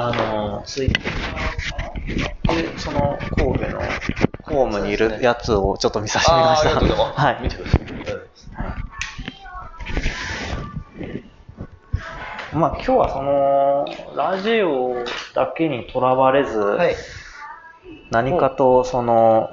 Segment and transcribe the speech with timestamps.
[0.00, 0.92] あの、ツイッ
[2.46, 3.82] ターで、その神戸の
[4.42, 6.70] ホームにいるやつをちょっと見させてみました。
[6.78, 7.42] はい。
[7.42, 7.80] 見てください。
[12.54, 15.04] まあ今日はその、ラジオ
[15.34, 16.94] だけにとらわれず、はい。
[18.12, 19.50] 何かとその、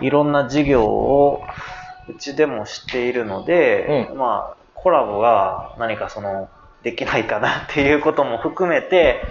[0.00, 1.42] いろんな事業を
[2.08, 6.48] うちでもしているので、うまあコラボが何かその、
[6.84, 9.24] できないかなっていうことも含めて、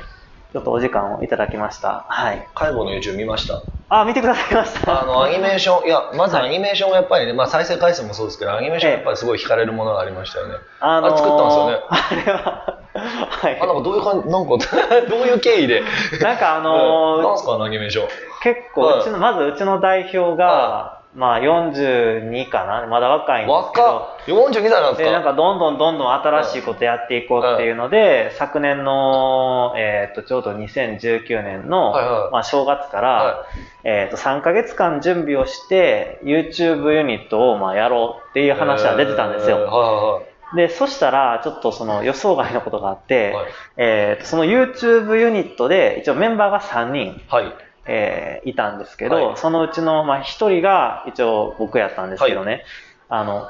[0.51, 2.05] ちょっとお時間をいただきました。
[2.09, 2.47] はい。
[2.55, 3.61] 介護の YouTube 見ました？
[3.89, 5.01] あ、見てくださいました。
[5.01, 10.55] あの、アニメーション、いや、まずアニメーションはやっぱりね、まあ再生回数もそうですけど、アニメーションはやっぱりすごい惹かれるものがありましたよね。
[10.79, 11.79] ああれ作ったんですよね？
[11.89, 12.79] あれは、
[13.29, 13.59] はい。
[13.61, 14.57] あ、なんかどういう感じ、なんか、
[15.09, 15.83] どういう経緯で？
[16.21, 18.07] なんかあうんのーなんすか、あのアニメーション。
[18.41, 22.87] 結構、うちの、まずうちの代表が、まあ42かな。
[22.87, 32.31] まだ若いんですけど、若っ !42 歳なんですで、かなんかどんどんどんどん新しいことやっていこうっていうので、昨年の、えっ、と、ちょうど2019年の、はいはい。
[32.31, 33.45] まあ正月から、は
[33.83, 39.57] えっ、と、3ヶ月間準備をして、YouTube ユニットをまあやろうっていう話は出てたんですよ。
[39.57, 43.45] えーはいで、そしたら、ちょっとその予想外のことがあって、はい。
[43.77, 47.45] えっ、と、その YouTube ユニットで、一応メンバーが3人、はい。
[47.85, 47.95] はい。
[47.95, 49.37] えーいたんですけど、はい。
[49.37, 52.63] そのうちの、まあ、1人が一応僕やったんですけどね、
[53.09, 53.47] あの、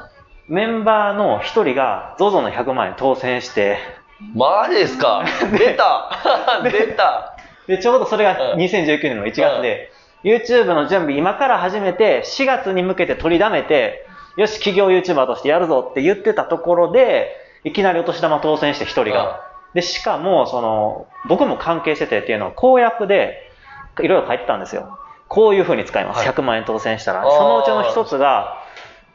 [0.48, 3.78] メンバーの1人が ZOZO の100万円当選して、
[4.36, 5.24] マジですか？
[5.58, 6.62] 出た！
[6.64, 7.34] 出た！
[7.68, 8.60] で、ちょうどそれがうん。
[8.60, 9.92] 2019年の1月で、
[10.24, 14.06] YouTube の準備今から始めて、4月に向けて取りだめて、
[14.38, 19.42] よし、企業 YouTuber としてやるぞって言ってたところで、いきなりお年玉当選して1人が。
[19.74, 23.50] で、しかも、その、僕も関係しててっていうのは公約で、
[24.02, 24.98] いろいろ書いてたんですよ。
[25.28, 26.18] こういう風に使います。
[26.20, 27.24] はい100万円当選したら。
[27.24, 28.64] そのうちの一つが、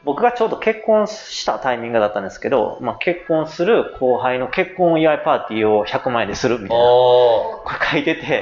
[0.05, 6.83] 僕がちょうど結婚したタイミングだったんですけど、まあ、結婚する後輩の結婚祝いパーティーを100万円でするみたいな。
[6.83, 8.41] おこれ書いてて、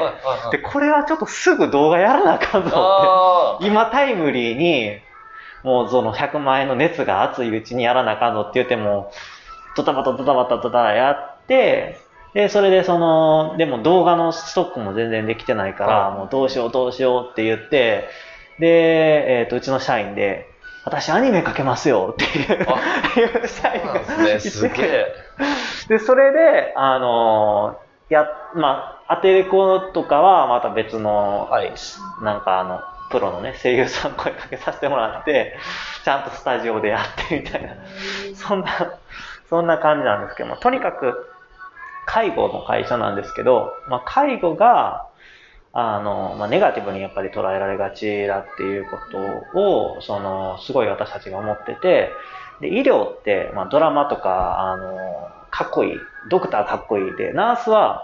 [0.51, 3.67] で、これはちょっとすぐ動画やらなあかんぞあって。
[3.67, 4.99] 今タイムリーに、
[5.63, 9.11] もうその100万円の熱が熱いうちにやらなあかんぞって言っても、
[9.75, 11.99] ドタバタドタバタドタバタやって、
[12.33, 18.09] で、それでその、でも動画のストックも全然できてないから、はいもうどうしようどうしようって言って、
[18.59, 20.49] で、えっ、と、うちの社員で、
[20.85, 22.63] 私アニメ描けますよっていう、
[23.41, 24.39] いう社員がね。
[24.39, 25.05] すげえ。
[25.89, 31.73] で、それで、あのーや、まあ、アテレコとかはまた別の、はい
[32.21, 35.57] なんかあの、プロのね、声優さん声かけさせてもらって、
[36.03, 37.75] ちゃんとスタジオでやってみたいな、
[38.35, 38.67] そんな、
[39.49, 41.29] そんな感じなんですけども、とにかく、
[42.07, 45.07] 介護の会社なんですけど、まあ、介護が、
[45.73, 48.97] あの、まあ、ネガティブにやっぱり捉えられがちだっていうこ
[49.53, 52.09] とを、その、すごい私たちが思ってて、
[52.61, 55.99] で、医療って、まあ、ドラマとか、あの、かっこいい。
[56.29, 58.03] ドクターかっこいいで、ナースは、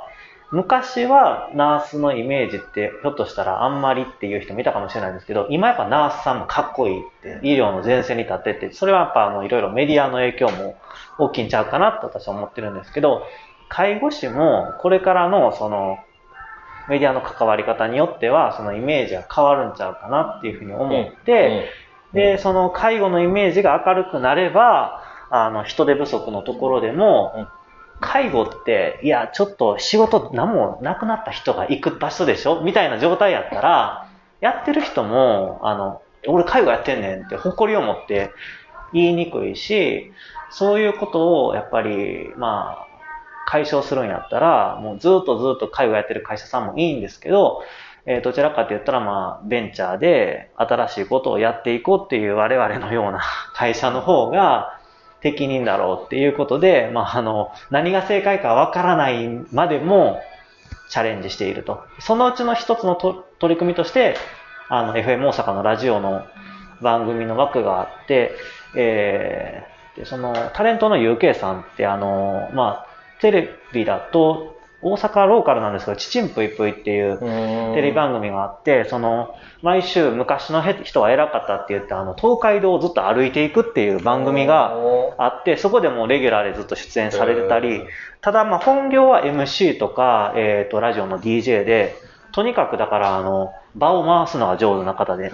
[0.51, 10.75] 昔はナースのイメージって、ひょっとしたらあんまりっていう人見たかもしれないんですけど、今やっぱナースさんもかっこいいって、医療の前線に立ってて、それはやっぱあの、いろいろメディアの影響も
[11.17, 13.23] 大きいんちゃうかなと私は思ってるんですけど、
[13.73, 15.97] 介護士もこれからのその、
[16.87, 21.71] メディアの関わり方によっては、そのイメージが変わるんちゃうかなっていうふうに思って、
[22.13, 25.01] で、その介護のイメージが明るくなれば、
[25.31, 27.47] あの、人手不足のところでも、うん。
[27.99, 34.09] 介護って、いや、ちょっと仕事何もなくなった人が行く場所でしょみたいな状態やったら、
[34.41, 38.33] やってる人も、あの、俺介護やってんねんって誇りを持って
[38.91, 40.11] 言いにくいし、
[40.49, 42.92] そういうことをやっぱり、まあ、
[43.45, 47.63] 解消するんやったら、もうずっとずっと介護やってる会社さんもいいんですけど、
[48.05, 53.21] えーどちらかって言ったら、まあ、ベンチャーで新しいことをやっていこうっていう我々のような
[53.53, 54.77] 会社の方が
[55.21, 60.19] 適任だろうっていうことで、まあ、あの、何が正解かわからないまでも
[60.89, 61.81] チャレンジしていると。
[61.99, 64.17] そのうちの一つの取り組みとして、
[64.67, 66.25] あの、FM 大阪のラジオの
[66.81, 68.35] 番組の枠があって、
[68.75, 72.92] えーでその、タレントの UK さんって、あの、まあ、
[73.23, 77.17] テレビだと、大阪ローカルなんですけど、ちちんぷいぷいっていう
[77.73, 84.75] テレビ番組があって、その、毎週昔の人は偉かったって言って、あの、東海道をずっと歩いていくっていう番組が
[85.17, 87.83] あって、そこでもうレギュラーでずっと出演されてたり、
[88.19, 91.95] ただまあ本業は MC とか、えっ、と、ラジオの DJ で、
[92.33, 95.29] とにかくだから、あの、場を回すのが上手な方で、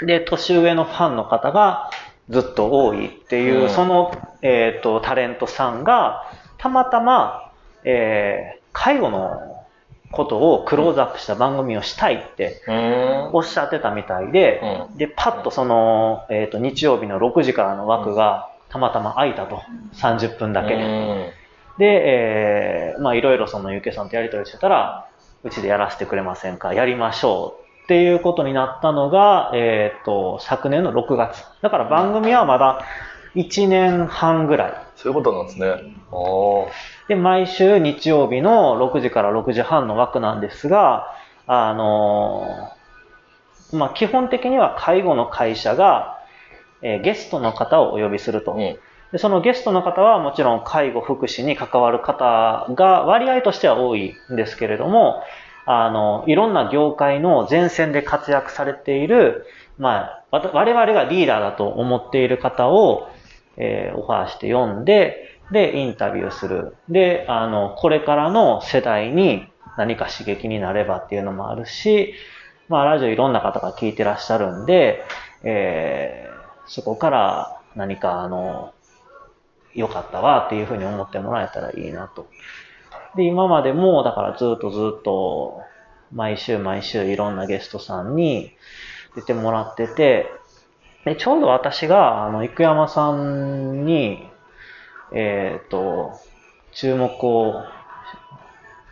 [0.00, 0.06] うん。
[0.06, 1.90] で、年上のファンの方が
[2.30, 3.68] ずっと多いっていう、うん。
[3.68, 4.10] その、
[4.40, 6.22] えっ、と、タレントさんが、
[6.64, 7.52] たまたま、
[7.84, 9.64] えー介護の
[10.10, 13.30] ことをクローズアップした番組をしたいってうん。
[13.32, 14.60] おっしゃってたみたいで、
[14.96, 19.62] で、パッとその、えっ、と、日曜日の6時からの枠がたまたま空いたと。
[19.94, 21.32] 30分だけで。
[21.78, 25.06] で、えー、まあいろいろそのゆけさんとやり取りしてたら、
[25.44, 31.44] うちでやらせてくれませんかやりましょうっていうことになったのが、えっ、と、昨年の6月。
[31.62, 32.84] だから番組はまだ
[33.34, 34.74] 1年半ぐらい。
[34.96, 35.94] そういうことなんですね。
[37.08, 41.08] で、毎週日曜日の6時から6時半の枠なんですが、
[41.46, 46.18] あのーまあ、基本的には介護の会社が、
[46.82, 48.52] えーゲストの方をお呼びすると。
[48.52, 48.58] うん。
[48.58, 55.22] でそのゲストの方はもちろん介護福祉に関わる方が割合としては多いんですけれども、
[55.66, 59.46] あの、いろんな業界の前線で活躍されている、
[59.78, 63.08] まあ、我々がリーダーだと思っている方を、
[63.56, 66.76] えーオファーして読んで、で、インタビューする。
[66.88, 69.46] で、あの、これからの世代に
[69.76, 72.14] 何か刺激になればっていうのもあるし、
[72.68, 75.04] まあ、ラジオいろんな方が聞いてらっしゃるんで、
[75.42, 76.34] えー
[76.66, 78.72] そこから何か、あの、
[79.74, 82.28] 良かったわっていうふうに思ってもらえたらいいなと。
[83.16, 85.60] で、今までも、だからずっとずっと、
[86.12, 88.52] 毎週毎週いろんなゲストさんに
[89.16, 90.30] 出てもらってて、
[91.04, 94.28] で、ちょうど私が、あの、生山さんに、
[95.12, 96.12] えっ、と、
[96.72, 97.62] 注目を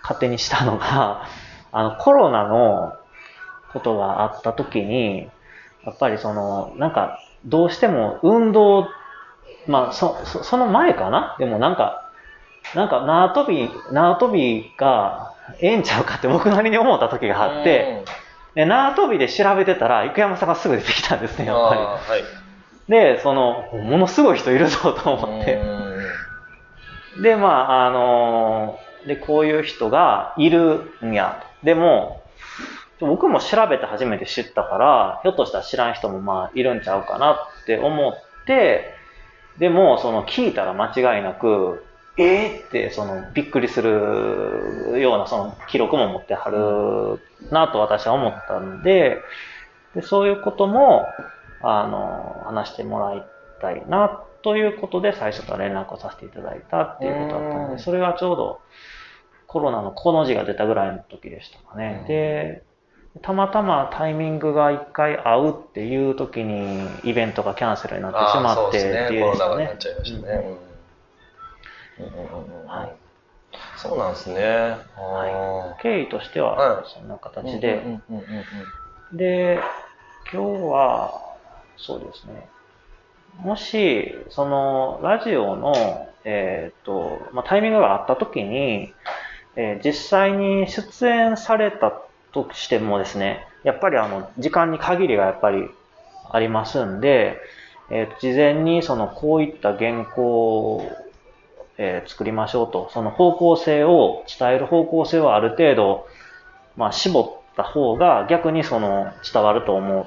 [0.03, 1.27] 勝手にしたのが、
[1.73, 2.95] あの、コロナの
[3.73, 5.31] ことがあった時に、
[5.85, 8.89] やっぱりその、なんか、どうしても運動、
[9.67, 11.37] まあ、そ、そその前かな？
[11.39, 12.11] でもなんか、
[12.75, 18.05] なんか縄跳び、縄跳びがええんちゃうかって僕なりに思った時があって、
[18.55, 21.81] で縄跳びで調べてたら、生山さんがすぐ出てきたんですね、うん、やっぱり。
[21.81, 22.25] はい。
[22.89, 25.55] で、その、ものすごい人いるぞと思って。
[25.55, 25.93] うん
[27.21, 31.43] で、まあ、あのーで、こういう人がいるんや。
[31.65, 32.23] でも、
[33.01, 38.95] 僕も調べて初めて知ったから、ひょっとしたら知らん人もまあいるんちゃうかなって思って、
[39.59, 41.85] でも、その聞いたら間違いなく、
[42.17, 47.21] えーって、その、びっくりするような、その、記録も持ってはる
[47.51, 49.19] なと私は思ったんで、
[49.95, 51.07] でそういうことも、
[51.63, 53.25] あの、話してもらい
[53.61, 57.77] たいな、ということで最初から連絡をさせていただいたっていうことだったのうん。
[57.77, 58.61] で、それがちょうど
[59.47, 62.01] コロナのこの字が出たぐらいの時でしたかね。
[62.03, 62.09] うん。
[62.09, 62.63] で、
[63.23, 68.79] たまたまタイミングが一回合うっていう時にイベントがキャンセルになってしまって。
[68.79, 70.72] っていうですかね
[71.99, 72.97] はい。
[73.77, 74.41] そうなんですね。
[74.97, 76.85] はあ経緯としてははい。
[76.87, 77.83] そんな形ーで、
[79.13, 79.59] で、
[80.33, 81.21] 今日は、
[81.77, 82.49] そうですね。
[83.37, 88.95] もし、その、ラジオの、えっ、と、まあ、タイミングがあった時に、
[89.57, 91.93] えー実際に出演された
[92.33, 95.69] としてもですね、やっぱりあの、時間に限りがやっぱり
[96.31, 97.39] ありますんで、
[97.91, 101.12] えー事前にその、こういった原稿を、
[101.79, 106.07] えー作りましょうと、その方向性を、伝える方向性をある程度、
[106.77, 110.07] まあ、絞った方が逆にその伝わると思っ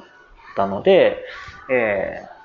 [0.56, 1.24] たので、
[1.72, 2.36] えー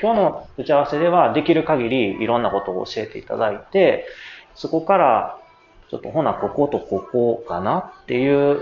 [0.00, 4.06] 今日の打ち合わせではできる限りいろんなことを教えていただいて、
[4.54, 5.38] そこから
[5.90, 8.60] ちょっとほなこことここかなっていう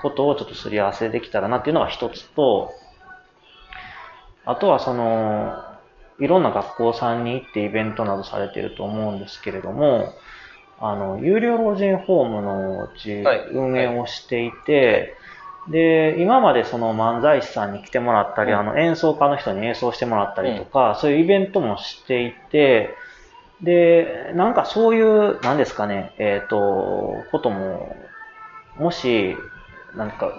[0.00, 2.72] ことをちょっとすり合わせできたらなっていうのが一つと、
[4.46, 5.62] あとはその、
[6.20, 10.14] いろんな学校さんに行ってイベントなどされていると思うんですけれども、
[10.78, 13.40] あの、有料老人ホームのうちはい。
[13.52, 15.14] 運営をしていて、
[15.68, 18.58] で、今までその漫才師さんに来てもらったり、うん。
[18.58, 22.94] あの演奏家の人に演奏してもらったりとか、そういうイベントもしていて、
[23.62, 27.94] で、なんかそういう、なんですかね、えっ、と、ことも、
[28.78, 29.36] もし、
[29.96, 30.32] なんか、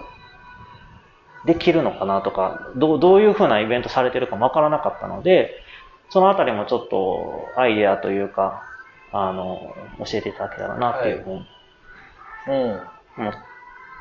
[1.44, 5.61] できるのかなとか、どうどういうふうなイベントされてるかわからなかったので、
[6.12, 8.62] そのあたりもちょっとアイデアというか、
[9.12, 11.46] あの、教えていただけたらなっていうふうに
[12.48, 12.80] うん。
[13.16, 13.34] 思っ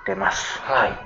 [0.05, 0.59] てます。
[0.59, 0.99] はい。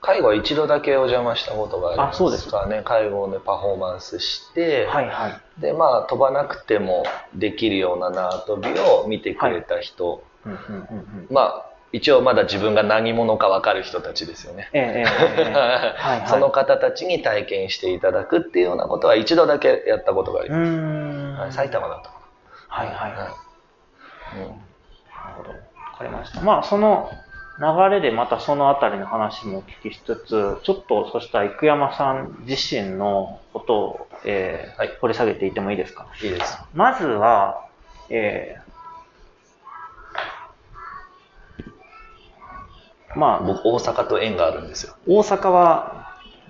[0.00, 2.80] 介護は一度だけお邪魔したことがありますあそうですかね。
[2.86, 5.60] 介護でパフォーマンスして、はいはい。
[5.60, 11.26] で、まあ、飛ばなくてもできるような縄跳びを見てくれた人、うんうんうんうん。
[11.30, 14.70] まあ、一応まだ自分が何者か分かる人たちですよね。
[16.26, 21.40] その方たちに体験していただくっていうようなことは一度だけやったことがありうます。
[21.42, 22.20] はい埼玉だったか
[22.68, 24.38] はいはいはい。
[24.38, 25.50] うんなるほど。
[25.50, 25.56] わ
[25.98, 26.40] かりました。
[26.40, 27.10] まあ、その
[27.58, 36.06] 流れでまたそのあたりの話もお聞きしつつ、ちょっとそしたら生山さん自身のことを、えーはい掘り下げていってもいいですか？
[36.22, 36.58] いいです。
[36.72, 37.66] まずは、
[38.08, 38.61] えー
[43.16, 44.94] まあ、僕、大阪と縁があるんですよ。
[45.06, 46.02] 大阪は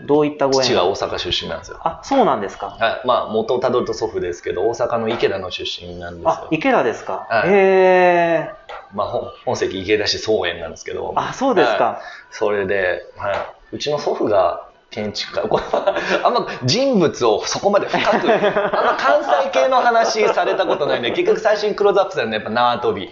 [0.06, 0.64] どういったご縁？
[0.66, 1.78] 父が大阪出身なんですよ。
[1.82, 2.76] あ、そうなんですか。
[2.78, 6.30] はい、まあ元をたどると祖父ですけど大阪の池田の出身なんですよ、。
[6.30, 7.26] あ池田ですか？
[7.28, 8.50] はいへえ。
[8.94, 12.00] まあ本本籍池田市総園なんですけどあ、そうですはいか。
[12.30, 13.36] それで、はい、
[13.72, 23.08] うちの祖父が建築家 これはあんま人物をそこまで深くあんま関西系の話されたことないんで結局最初にクローズアップされるのはやっぱ縄跳び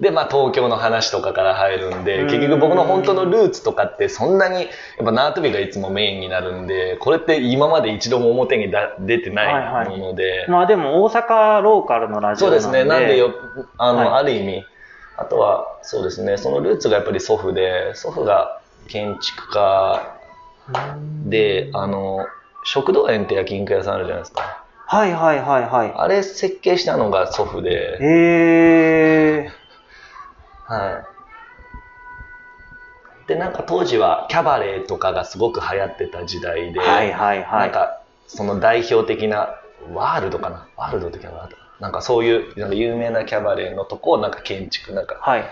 [0.00, 4.68] で、まあ、東京の話とかから入るんでうん結局僕の本当のルーツとかってそんなにやっ
[5.04, 12.62] ぱ縄跳びがいつもメインになるんでこれって今まで一度も表にだ出てないもので、まあでも大阪ローカルのラジオなんで。
[12.62, 12.88] そうですね。
[12.88, 13.34] なんでよ、
[13.78, 14.64] あの、はいある意味、
[15.16, 20.16] あとは、そうですね、そのルーツがやっぱり祖父で、祖父が建築家
[21.26, 22.26] で、あの、
[22.64, 24.64] 食道園って焼肉屋さんあるじゃないですか。
[24.86, 25.92] はいはいはいはい。
[25.94, 29.59] あれ設計したのが祖父で、へえ。
[30.70, 31.04] は
[33.26, 33.26] い。
[33.26, 37.72] で、なんか当時はキャバレーとかがすごく流行ってた時代で、はいはいはないん。
[37.72, 39.56] か、その代表的な、
[39.92, 40.68] ワールドかな？
[40.76, 45.44] ワールド的なのがあったなんかそういう、なんか有名なキャバレーのとこをなんか建築、なんかはい。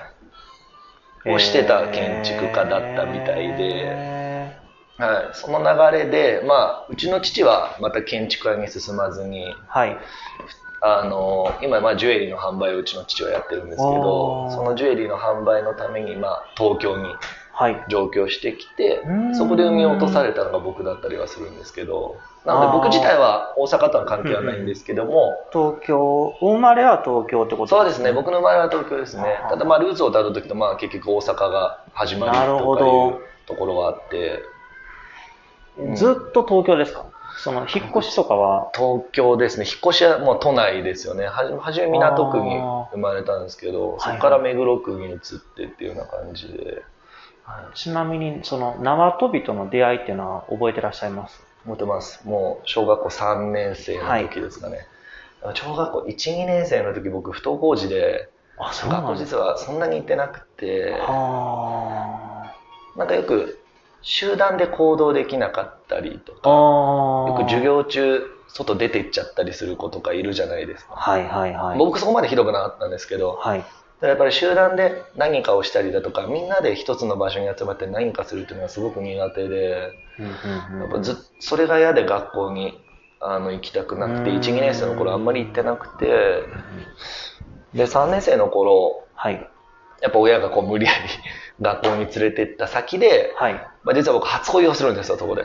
[1.27, 4.57] をしてた建築家だったみたいでへ
[4.99, 9.97] はい、その流れで、まあ、うちの父はまた建築家に進まずに、ーはい。
[10.80, 17.14] あの、今、まあ、ジュエリーの販売をうちの父はやってるんですけどそのジュエリーの販売のために、まあ、東京に
[17.52, 17.85] はい。
[17.88, 25.99] 上京してきてうーん、そこで産み落とされたのが僕だったりはするんですけど、なので僕自体は大阪とは関係はないんですけども、東京、
[26.40, 29.40] お生まれは東京ってことそうですね、僕の場合は東京ですね。
[29.50, 34.44] ただまあ、ルーツをたどるときと、まあ、結局大阪が始まるほとかいどうところがあって、
[35.78, 35.94] うん。
[35.97, 37.06] ずっと東京ですか？
[37.37, 38.70] その、引っ越しとかは。
[38.75, 39.66] 東京ですね。
[39.66, 41.26] 引っ越しはもう都内ですよね。
[41.26, 42.56] はじはじめ港区に
[42.92, 45.18] 生まれたんですけど、はいそこから目黒区に移っ
[45.56, 46.82] てっていうような感じで、
[47.75, 51.42] ちなみに、その、縄跳びとの出会いっていうのは覚えてらっしゃいます？
[51.64, 52.26] 持ってます。
[52.26, 54.87] もう小学校3年生の時ですかね。
[55.54, 62.52] 小学校1、2年生の時僕不登校児で、あ、そう学校実はそんなに行ってなくて、は
[62.97, 63.58] なんかよく
[64.02, 66.40] 集団で行動できなかったりとあ。
[66.40, 70.95] か、あよく授業中外出て行っちゃったりする子とかいるじゃないですか。
[70.95, 71.78] はいはいはい。
[71.78, 73.64] 僕そこまでひどくなかったんですけど、はい。
[74.00, 82.78] やっぱり集団で何かをしたりだとかみんなで一つの場所に集まって何かするっていうのがすごく苦手でやっぱずそれが嫌で学校に
[83.21, 86.45] あの行きたくなくてうん12年生の頃あんまり行ってなくて
[87.75, 89.50] で3年生の頃はい。
[90.00, 90.99] やっぱ親がこう無理やり
[91.61, 93.55] 学校に連れてった先で、はい。
[93.85, 95.45] まあ、実は僕初恋をするんですよそこで、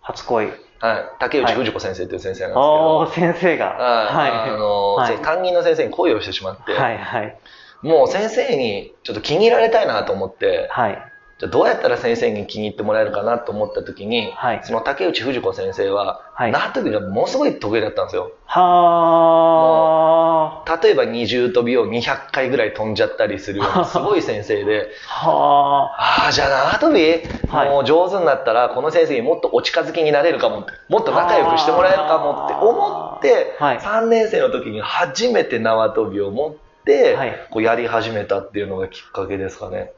[0.00, 0.52] 初恋。
[0.80, 3.66] はい、竹内藤子先生っていう先生なんですけあど、あ、先生が。
[3.66, 7.36] はいあのはい担任の先生に恋をしてしまって、はいはい。
[7.82, 11.07] もう先生にちょっと気に入られたいなと思って、はい。
[11.38, 14.60] じゃあどうやったら先生に気に入ってもらえるかなと思った時に、はい。
[14.64, 16.52] その竹内藤子先生は、はい。
[16.52, 18.32] 縄跳びがものすごい得意だったんですよ。
[18.44, 19.84] は
[20.66, 20.80] あ。
[20.82, 26.24] 例えば二重跳びを200回ぐらい飛んじゃったりするようなすごい先生で、はあ。
[26.24, 26.48] ああ、じゃあ
[26.80, 27.68] 縄跳び、はい。
[27.70, 33.78] もう上手になったらこの先生にもっとお近づきになれるかもって、もっと仲良くしてもらえるかもって思って、はい。
[33.78, 36.54] 3年生の時に初めて縄跳びを持っ
[36.84, 37.48] て、はい。
[37.52, 39.92] こうやり始めたっていうのがきっかけですかね。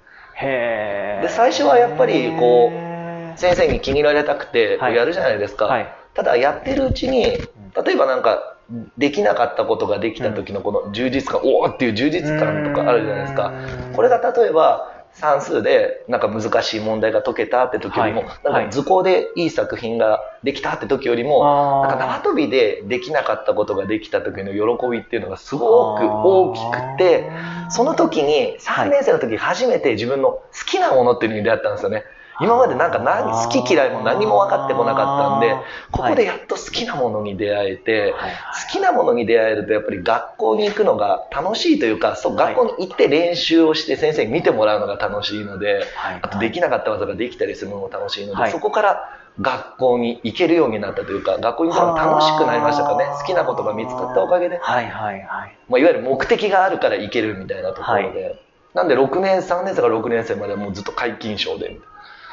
[0.47, 5.95] で最初はやっぱりこうへ先生に気に入られたくてやるじゃないですか、はい。
[6.15, 7.47] ただやってるうちに
[7.85, 8.57] 例えばなんか
[8.99, 13.49] できなかったことができた時のこの充実感、おおっていう充実感とかあるじゃないですか。
[13.49, 13.95] うん。
[13.95, 18.53] これが例えば算数でなんか難しい問題が解けたって時よりも、はい。
[18.53, 27.31] なんか図工でいい作品ができたって時よりも、なんか縄跳びでできなかったことができた時の喜びっていうのがすごく大きくて、
[27.71, 32.05] その時に3年生の時初めて自分の好きなものっていうのに出会ったんですよね。
[32.41, 35.55] 今までなんか何好き嫌いも何も分かってこなかったんで、
[35.93, 38.11] ここでやっと好きなものに出会えて、はい。
[38.13, 38.33] はい。
[38.67, 46.19] 好きなものに出会えるとやっぱり学校に行くのが楽しいというか、そうはい学校に行って練習をして先生に見てもらうのが楽しいので、はい。
[46.23, 48.51] あとできなかった技ができたりするのも楽しいので、はい。
[48.51, 49.01] そこから
[49.41, 53.05] 学校に行けるようになったというか、学校に行くのが楽しくなりましたかね。
[53.19, 54.59] 好きなことが見つかったおかげで。
[54.59, 55.59] はいはいはい。
[55.69, 58.41] まあ、いわゆる目的があるから行けるみたいなところで、
[58.75, 61.81] なんで6年3年生から6年生まではもうずっと皆勤賞で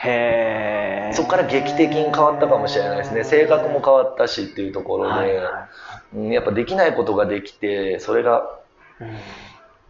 [0.04, 1.14] へえ。
[1.14, 3.24] そこから劇的に変わったかもしれないですね。
[3.24, 5.44] 性格も変わったしっていうところで、はいは
[6.14, 6.18] い。
[6.18, 8.50] うんやっぱできないことができてそれが
[9.02, 9.18] うん。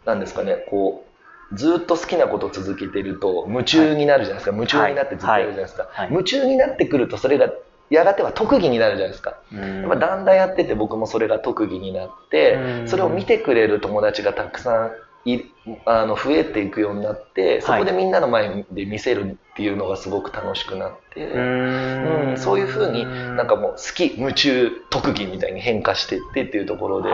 [0.06, 1.06] 何ですかねこ
[1.52, 5.92] うずっと好きなことを続けてると夢中になるじゃないですか、夢中になってずっとやるじゃないですか、はい。
[5.98, 6.12] はい。
[6.12, 7.52] 夢中になってくるとそれが
[7.90, 9.38] やがては特技になるじゃないですか。
[9.54, 9.82] うん。
[9.82, 12.88] やっぱだんだんやってて僕もそれが特技になって、うん。
[12.88, 14.92] それを見てくれる友達がたくさん
[15.34, 15.42] い
[15.86, 22.38] あの増えていくようになってそこでみんなの前で見せるっていうのがすごく楽しくなって、うん。
[22.38, 23.06] そういうふうに
[23.36, 27.10] なんかもう好き夢中特技みたいに変化していってっていうところで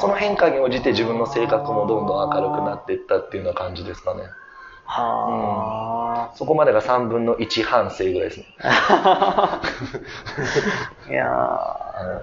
[0.00, 4.22] その変化に応じて自分の性格もどんどん明るくなっていったっていうような感じですかね。
[4.84, 8.46] はあ、うん、そこまでが3分の1半生ぐらいですね。
[11.08, 12.22] いやー、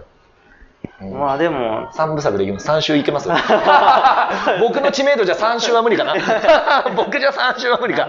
[0.99, 1.89] まあでも。
[1.93, 2.67] 3部作できます。
[2.67, 3.29] 3週いけます
[4.59, 6.15] 僕の知名度じゃ3週は無理かな
[6.97, 8.07] 僕じゃ3週は無理か。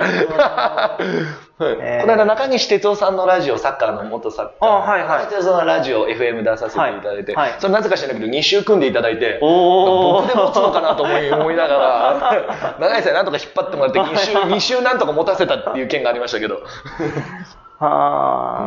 [1.61, 4.69] えー、この間中西哲夫さんのラジオ、サッカーの元サッカー。
[4.69, 5.27] あ、はいはい。
[5.27, 16.63] 哲夫さんのラジオ、FM 出させていただいて、はいはい、それなぜか知らないけど、2週組んでいただいて、僕で持つのかなと思い思いながら、 長井さんなんとか引っ張ってもらって、2週、2週なんとか持たせたっていう件がありましたけど。
[17.81, 18.67] はあ、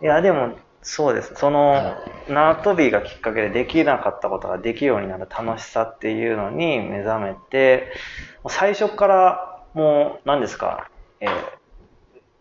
[0.00, 0.50] うん、いや、でも、
[0.88, 1.34] そうです。
[1.36, 7.92] その、縄跳びがきっかけでできなかったことができるようになる楽しさっていうのに目覚めて、
[8.48, 10.90] 最初からもう、何ですか、
[11.20, 11.30] えー、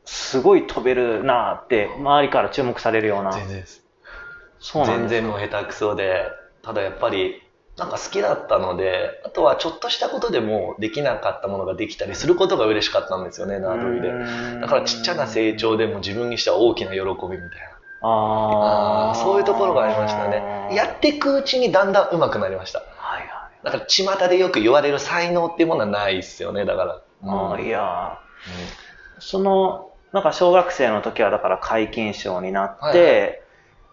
[0.05, 3.33] すごい飛べるなって周りから注目されるような。
[3.33, 3.83] 全然です。
[4.59, 6.27] そうなんです全然もう下手くそで、
[6.61, 7.43] ただやっぱり、
[7.75, 14.61] なんか好きだったので、あとはちょっとしたことでもできなかったものができたりすることが嬉しかったんですよね、縄跳びで。
[14.61, 17.39] だからちっちゃな成長でも自分にしては大きな喜びみたい
[17.69, 17.76] な。
[18.01, 20.57] ああそういうところがありましたね。
[20.71, 28.19] やっていくうちにだんだん上手くなりました、はいはい、だから巷でよく言われる才能っていうものはないですよねだから、ああいや、
[29.15, 33.39] うん、そのなんか小学生の時はだから皆勤賞になって、はいはい、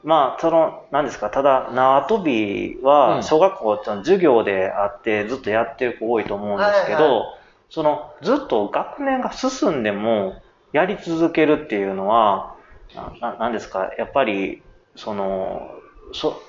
[0.04, 7.22] まあその何ですかただ縄跳びは小学校の授業であってずっとやってる子多いと思うんですけど、はいはい、
[7.70, 10.40] そのずっと学年が進んでも
[10.72, 12.53] やり続けるっていうのは
[12.94, 14.62] ななんですか、やっぱり、
[14.96, 15.70] その、
[16.12, 16.40] そ、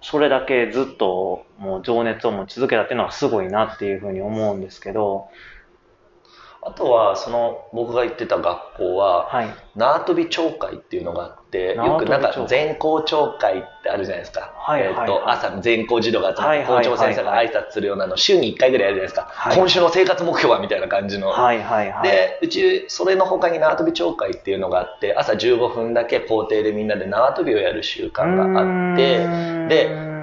[0.00, 5.28] それだけずっともう情熱を持ち続けたっていうのはすごいなっていうふうに思うんですけど、
[6.66, 14.52] あとは、その、僕が行ってた学校は、はい、縄跳び町会っていうのがあって、よくなんか全校町会ってあるじゃないですか。
[14.56, 19.50] はいはいはい、えっ、と、朝全校児童が集まって校長先生が挨拶するようなの、週に1回ぐらいやるじゃないですか。
[19.50, 21.28] はい、今週の生活目標はみたいな感じの。
[21.28, 29.26] はいはいはい、で、うち、それの他に縄跳び町会っていうのがあって、朝15分だけ校庭でみんなで縄跳びをやる習慣があって、
[29.68, 30.14] で、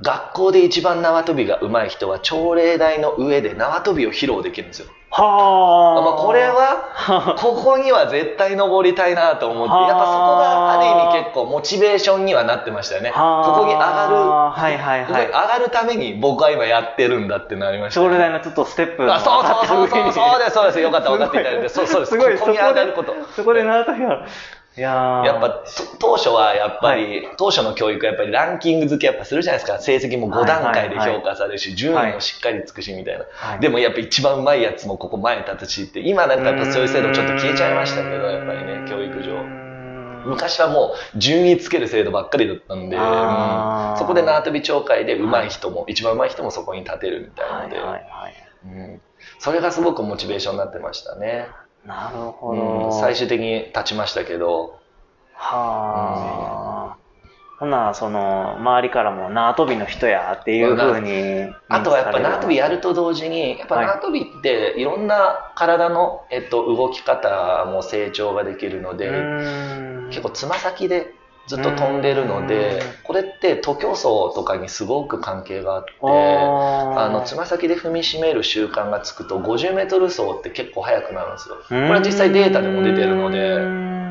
[0.00, 4.88] 学校で一番縄跳びが上手い人は朝礼台の上で縄跳びを披露できるんですよ。
[5.16, 6.02] はあ。
[6.02, 13.12] まあ、これは、 ここには絶対登りたいなと思って、やっぱそこがある意味結構モチベーションにはなってましたよね。
[13.14, 13.20] こ
[13.60, 15.26] こに上がる、はいはいはい。
[15.26, 18.06] 上がるために僕は今やってるんだってなりました、ね。
[18.06, 19.12] 朝礼台のちょっとステップ。
[19.12, 20.80] あ、そうそうそうそう、そうです、そうです。
[20.80, 21.68] よかった分かっていただいて。
[21.68, 22.10] そうそうです。
[22.12, 23.14] すごい、ここに上がること。
[23.36, 24.22] そこで縄跳びは。
[24.76, 25.62] いややっぱ
[26.00, 29.78] 当初はやっぱり、はい、当初の教育はやっぱりランキング付けやっぱするじゃないですか。
[29.78, 39.64] 成績も5段階で評価されるし、順位もしっかりつくしみたいな、はい、でもやっぱ一番うまいやつもここ前に立つしって今なんかやっぱそういう制度ちょっと消えちゃいましたけどやっぱりね教育上。
[40.24, 43.02] 昔はもう順位つける制度ばっかりだったんで、うん、
[43.98, 47.76] そこで縄跳び協会で上手い人も、はい、一番上手い人もそこに立てるみたいなので、
[48.64, 49.00] うん、
[49.38, 51.48] それがすごくモチベーションになってましたね。
[51.86, 54.78] なるほど、うん、最終的に立ちましたけど。
[55.34, 57.04] はあ。
[57.58, 61.52] ほな、その、周りからも縄跳びの人やっていうふうに。
[61.68, 69.10] あとはやっぱ縄跳びやると同時に、やっぱ縄跳びっていろんな体の、えっと、動き方も成長ができるので、
[70.08, 71.14] 結構つま先で
[71.46, 74.02] ずっと飛んでるので、これって徒競走
[74.34, 81.56] とかにすごく関係があって、あの、つま先で踏みしめる習慣がつくと50メートル走って結構速くなるんですよ。
[81.68, 84.03] これは実際データでも出てるので、うん、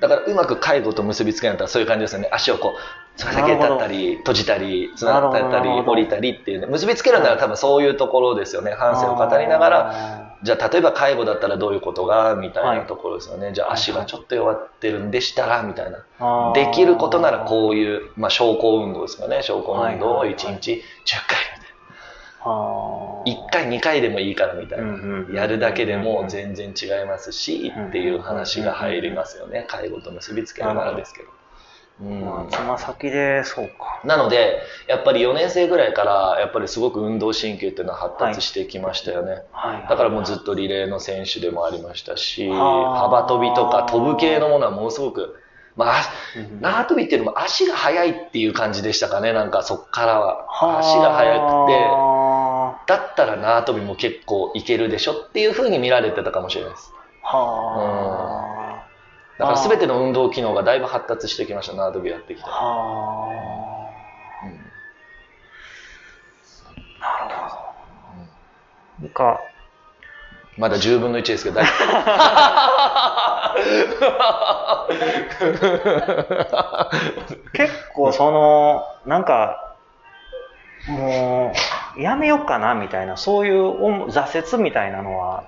[0.00, 2.28] だからうまく介護と結びつけないとそういう感じですよね。
[2.32, 6.60] 足をこう、つま先で立ったり、閉じたり、つながったり、降りたりっていう。
[6.60, 6.66] ね。
[6.66, 8.72] 結びつけるなら多分そういうところですよね。
[8.72, 16.52] 反省を語りながら、じゃあ例えば介護だったらどういうことがみたいなところですよね、はい、じゃあ足がちょっと弱ってるんでしたらみたいな。
[16.52, 19.42] できることならこういう、まあ、昇降運動ですかね。
[19.42, 20.80] 昇降運動を1日10回みたい。
[21.60, 21.65] な。
[22.46, 29.66] 1回2回でもいいからみたいな、やるだけでも全然違いますし、っていう話が入りますよね。
[29.68, 31.28] 介護と結びつけるならですけど。
[31.98, 34.02] うん、つま先でそうか。
[34.04, 45.36] なのでやっぱり4年生ぐらいからやっぱりすごく運動神経っていうのは発達してきましたよね、はい、だからもうずっとリレーの選手でもありましたし幅跳びとか飛ぶ系のものはものすごく
[45.76, 46.04] まあ、
[46.62, 50.46] 縄跳びっていうのも足が速いっていう感じでしたかね、なんかそっからは。
[50.78, 52.15] 足が速くて、
[52.86, 56.92] だったら縄跳びも結構いけるでしょっていうふうに見られてたかもしれないです。
[57.22, 58.86] はあ。
[59.38, 63.92] だから全ての運動機能がだいぶ発達してきました縄跳びやってきたは
[64.42, 64.72] あ、うん、
[67.00, 67.48] なるほ
[69.00, 69.02] ど。
[69.02, 69.10] なん。
[69.10, 69.40] か、
[70.56, 71.72] まだ10分の1ですけど、大丈
[77.52, 79.76] 結構その、なんか、
[80.86, 81.56] もう、
[81.98, 85.44] やめようかなみたいな、そういう挫折みたいなのは、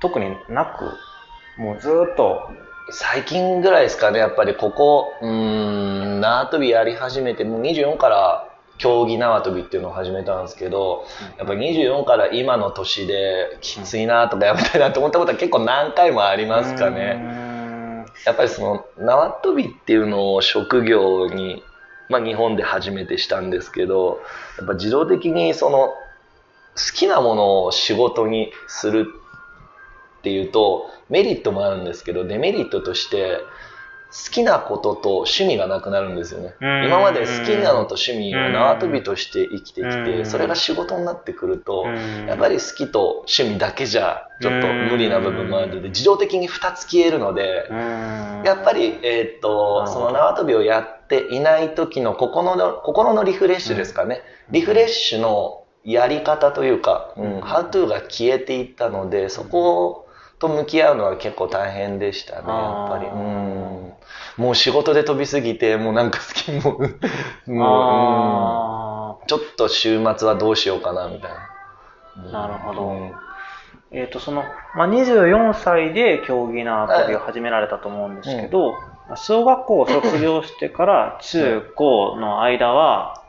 [0.00, 2.50] 特になく、もうずっと、
[2.90, 11.04] 最近ぐらいですかね、やっぱりここ、うん、縄跳びやり始めて、もう24から競技縄跳びっていうのを始めたんですけど、
[11.38, 18.04] やっぱり24から今の年できついなとかやめたいなと思ったことは結構何回もありますかね。
[18.26, 21.62] やっぱりその縄跳びっていうのを職業に、
[22.08, 24.20] まあ日本で初めてしたんですけど、
[24.58, 25.96] やっぱ自動的にその好
[26.94, 29.06] きなものを仕事にする
[30.18, 33.38] っていうとメリットもあるんですけどデメリットとして
[34.14, 36.54] 好きなことと趣味がなくなるんですよね。
[36.60, 36.86] うん。
[36.86, 40.04] 今まで好きなのと趣味を縄跳びとして生きてきうん。
[40.04, 42.26] てそれが仕事になってくるとうん。
[42.26, 47.68] やっぱり好きと趣味だけじゃちょっと無理な部分もあるので自動的に2つ消えるので
[48.44, 60.03] やっぱり、えーっとその縄跳びをやっていない時の心の心のリフレッシュですかね、リフレッシュのやり方というか、うん、ハウトゥーが消えていったのでそこ
[60.38, 63.06] と向き合うのは結構大変でしたねやっぱり。
[63.06, 63.92] うん。
[64.36, 66.78] もう仕事で飛びすぎてもうなんか好きも
[67.46, 71.38] うもあう、うん、ちょっと週末はどうしようかなみたいな、
[72.24, 72.32] うん。
[72.32, 72.86] なるほど。
[72.88, 73.24] うんー
[73.94, 74.42] えっ、と、その、
[74.74, 78.74] まあ、24歳で競技縄跳びを始められたと思うんですけど、
[79.14, 83.22] 小学校を卒業してから中高の間は、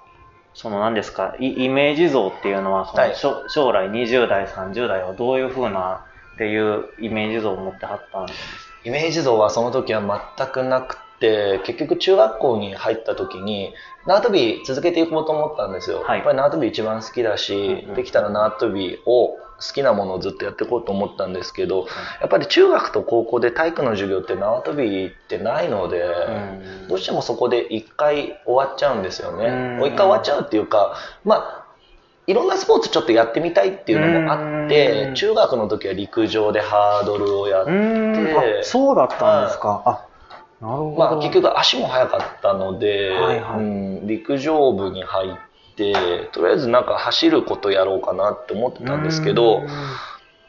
[0.56, 3.16] その何ですか、イイメージ像っていうのは、その、はい。
[3.16, 8.40] 将来20代、30代はどういう風なっていうイメージ像を持ってはったんです。
[8.84, 10.02] イメージ像はその時は
[10.38, 13.74] 全くなくて結局中学校に入った時に
[14.06, 16.18] 縄跳び続けていこうと思ったんですよ、はい。
[16.18, 17.96] やっぱり縄跳び一番好きだし、うんうん。
[17.96, 19.40] できたら縄跳びを好
[19.74, 21.88] きなものをずっとやっていこうと思ったんですけど
[22.20, 26.88] やっぱり中学と高校で体育の授業って縄跳びってないので、うん。
[26.90, 29.78] どうしてもそこで一回終わっちゃうんですよね、うん。
[29.78, 31.65] もう一回終わっちゃうっていうかまあ
[32.28, 35.16] いろんなスポーツちょっとやってみたいっていうのもあって、うん。
[35.16, 39.84] 中学の時は陸上でハードルをやってそうだったんですか。
[39.86, 40.08] あ、
[40.66, 40.92] なるほど。
[40.98, 43.60] まあ、結局足も速かったので、はいはい。
[43.60, 45.32] うん、陸上部に入っ
[45.76, 49.64] てとりあえずなんか走ることやろうかなって思ってたんですけど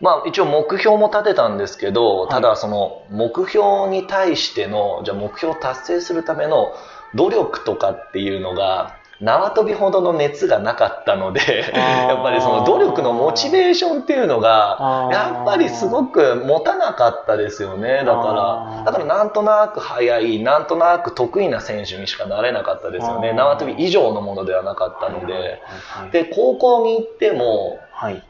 [0.01, 2.29] まあ一応目標も立てたんですけどい。
[2.29, 6.73] ただその目標に対してのじゃあ目標を達成するための
[7.15, 18.05] 努力とかっていうのが縄跳びほどの熱がなかったのでやっぱりその努力のモチベーションっていうのがやっぱりすごく持たなかったですよね。
[18.05, 23.33] だからだからなんとなく速いなんとなく得意な選手にしかなれなかったですよね。
[23.33, 25.33] 縄跳び以上のものではなかったので。
[25.33, 28.23] はいはいはいで高校に行ってもはい。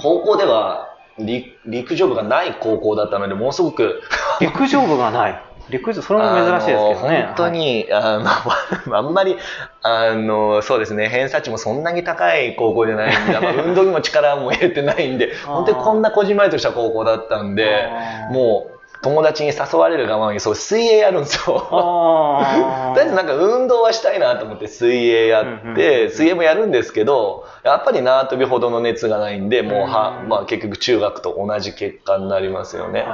[0.00, 4.02] 高校では陸陸上部がない高校だったのでものすごく
[4.40, 5.42] 陸上部がない。
[5.70, 7.24] 陸上、それも珍しいですけどね。
[7.26, 8.30] 本当に、あの、
[8.96, 9.36] あんまり、
[9.82, 17.88] あの、そうですね、偏差値もそんなに高い高校じゃないんで、 まあ運動にも力も入れてないんで、本当にこんなこじんまりとした高校だったんで
[18.30, 21.68] もう、友達に誘われるがままに、そう、水泳やるんですよ。
[21.70, 33.04] あ とりあえずなんか運動はしたいなと思って水泳やって、水泳もやるんですけど、やっぱり縄跳びほどの熱がないんで、もうは、うんまあ結局中学と同じ結果になりますよね。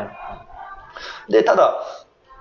[1.29, 1.83] で、ただ、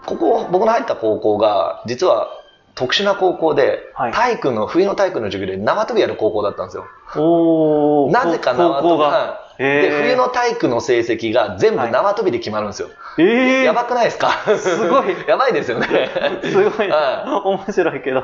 [0.06, 2.30] ここ、僕の入った高校が、実は
[2.76, 6.86] 特殊な高校で、はい体育の、冬の体育の授業で縄跳びやる高校だったんですよ。
[7.16, 9.06] おーなぜか縄跳びが。
[9.08, 12.88] はいで、冬の体育の成績が全部縄跳びで決まるんですよ。
[13.18, 13.24] え
[13.60, 14.30] えやばくないですか？
[14.58, 16.10] すごい やばいですよね。
[16.44, 17.42] すごいは。
[17.44, 18.24] 面白いけど。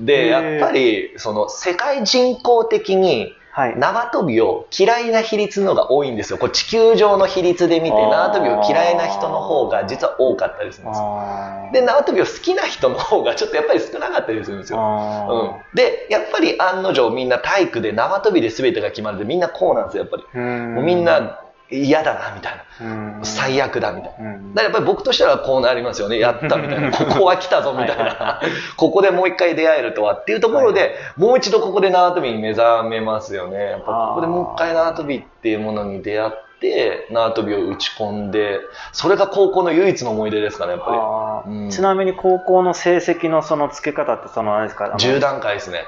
[0.00, 3.78] で、やっぱり、その、世界人口的に、はい。
[3.78, 6.36] 縄跳びを嫌いな比率のが多いんですよ。
[6.36, 11.70] こう地球上の比率で見て、縄跳びを嫌いな人の方が実は多かったりするんですよ。
[11.72, 14.78] で、縄跳びを好きな人の方がちょっとやっぱり少なかったりするんですよ。
[14.78, 20.24] あうん、で、やっぱり案の定みんな体育で縄跳びで全てが決まるんでみんなこうなんですよ、やっぱり。
[20.82, 23.24] みんな嫌だな、みたいうんな。
[23.24, 24.30] 最悪だ、みたいな。
[24.30, 26.18] うんだからやっぱり僕としてはこうなりますよね。
[26.18, 26.90] やったみたいな。
[26.92, 28.40] ここは来たぞみたいな。
[28.76, 33.70] ここでもう一回出会えるとはっていうところで、もう一度ここで縄跳びに目覚めますよね。
[33.70, 38.60] やっぱここでもう一回縄跳びっていうものに出会って、縄跳びを打ち込んで、
[38.92, 44.86] それが高校の唯一の思い出ですかね、やっぱあーうんちなみに高校の成績のその付け方ってそのあれですか？
[44.86, 45.04] あのり。
[45.04, 45.84] 10段階ですね。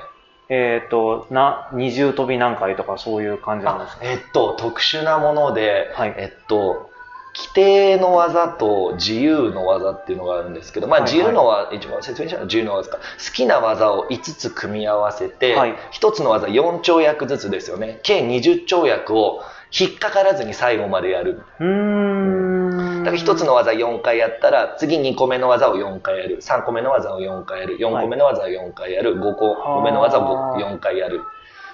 [0.51, 4.03] えっ、とな二重跳び何回とかそういう感じなんですか？
[4.03, 6.91] あえっと、特殊なもので、はいえっと、
[7.37, 12.97] 規定の技と自由の技っていうのがあるんですけど、まあはいはい自由のは、一番説明したのは自由の技か？
[12.97, 13.03] 好
[13.35, 18.01] きな技を5つ組み合わせて、はい1つの技4跳躍ずつですよね。
[18.03, 19.43] 計20跳躍を
[19.79, 21.43] 引っかからずに最後までやる。
[21.61, 22.68] うーん。
[23.09, 26.39] だから1つの技4回やったら、次2個目の技を4回やる。
[26.43, 27.79] 3個目の技を4回やる。
[27.79, 29.17] 4個目の技を4回やる。
[29.19, 31.23] 5個目の技を4回やる。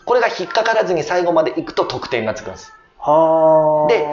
[0.04, 2.72] これが引っかからずに最後までいくと得点がつくんです。
[2.98, 3.88] はあ。
[3.88, 4.04] で、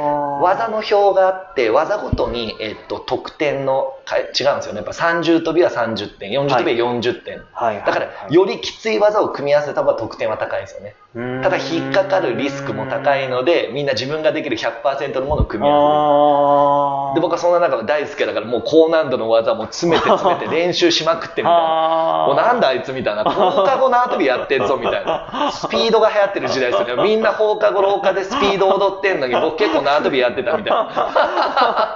[0.44, 4.01] 技の表があって、技ごとに、えっと、得点のか
[4.38, 4.78] 違うんですよね。
[4.78, 7.42] やっぱ30跳びは30点、40跳びは40点。
[7.54, 10.96] はいはい、だから、よりきつい技を組み合わせた方が得点は高いんですよね。
[11.16, 17.12] らただ、引っかかるリスクも高いので、みんな自分ができる100%のものを組み合わせる。
[17.12, 22.24] あで、僕はそんな中大好きだから、もう高難度の技も詰めて詰めて 練習しまくってみたいな。
[22.24, 23.24] あもうなんだあいつみたいな。
[23.26, 25.52] 放課後縄跳びやってんぞみたいな。
[25.52, 27.04] スピードが流行ってる時代ですよね。
[27.04, 31.96] みんな放課後廊下でスピード踊ってんのに、僕結構縄跳びやってたみたいな。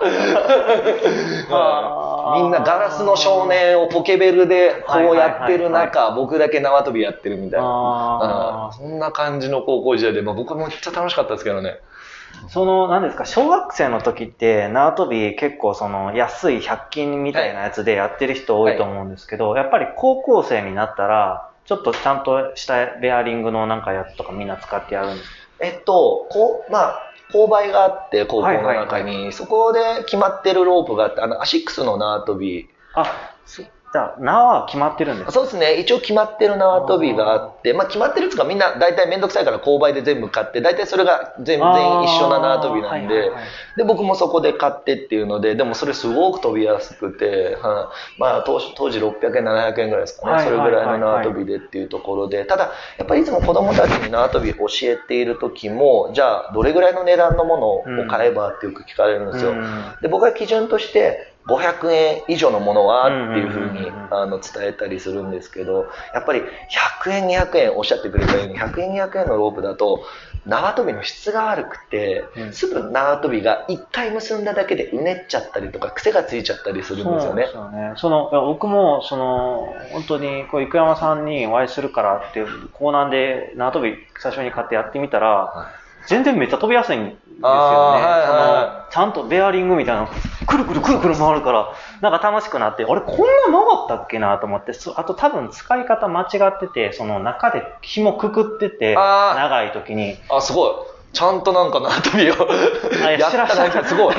[2.41, 8.71] みんなガラスの少年をポケベルでこうやってる中、僕だけ縄跳びやってるみたいな。
[8.73, 11.79] そんな感じの高校時代で、まあ、僕はめっちゃ楽しかったですけどね。
[12.43, 25.29] ーその、何ですか、小学生の時って、縄跳び結構その安い100均みたいなやつでやってる人多いと思うんですけど、やっぱり高校生になったら、ちょっとちゃんとしたレアリングのなんかやつとかみんな使ってやるんです
[25.59, 33.63] えっと、こう、まあ、勾配があって、高校の中に、はいはそこで決まってるロープがあって、あの、アシックスの縄跳び、あ、そ
[33.95, 35.25] じゃあ、縄は決まってるんです。
[35.27, 35.79] かそうですね。
[35.79, 43.43] 一応決まってる縄跳びがあって、まあ決まってるっつうかみんな大体めんどくさいから購買で全部買って、大体それが全然一緒な縄跳びなんで、あーはいはいはい。
[43.77, 48.19] で、僕もそこで買ってっていうので、でもそれすごく飛びやすくて、はい。
[48.19, 50.33] まあ当時当時600円、700円ぐらいですかね。
[50.33, 59.51] はいはいはいそれぐらいの縄跳びでっていうところで、ただ、やっぱりいつも子供たちに縄跳び教えている時も、じゃあどれぐらいの値段のものを買えばってよく聞かれるんですよ。
[59.51, 59.95] うん。
[60.01, 66.41] で僕は基準として500円以上のものはっていうふうにあの伝えたりするんですけどやっぱり
[67.03, 70.03] 100円200円おっしゃってくれたように100円200円のロープだと
[70.45, 77.75] 縄跳びの質が悪くてうんすぐ縄跳びが1回結んだだけでうねっちゃったりとか癖がついちゃったりするんですよねそうなんです。
[77.75, 77.93] よね。
[77.97, 85.69] その、僕も、その、本当に、こう、生山さんにお会いするからって、コーナーで縄跳び最初に買ってやってみたら、は
[86.07, 88.01] 全然めっちゃ飛びやすいんですよね。
[88.27, 100.71] のちゃんとベアリングみたいなの、くるくるくるくる回るから、なんか楽しくなって、あれこんな曲がったっけなと思って、そあと多分使い方間違ってて、その中で紐くくってて、長い時に、あすごい
[101.15, 102.35] ちゃんとなんか縄跳びを
[103.17, 104.15] やっただけすごい。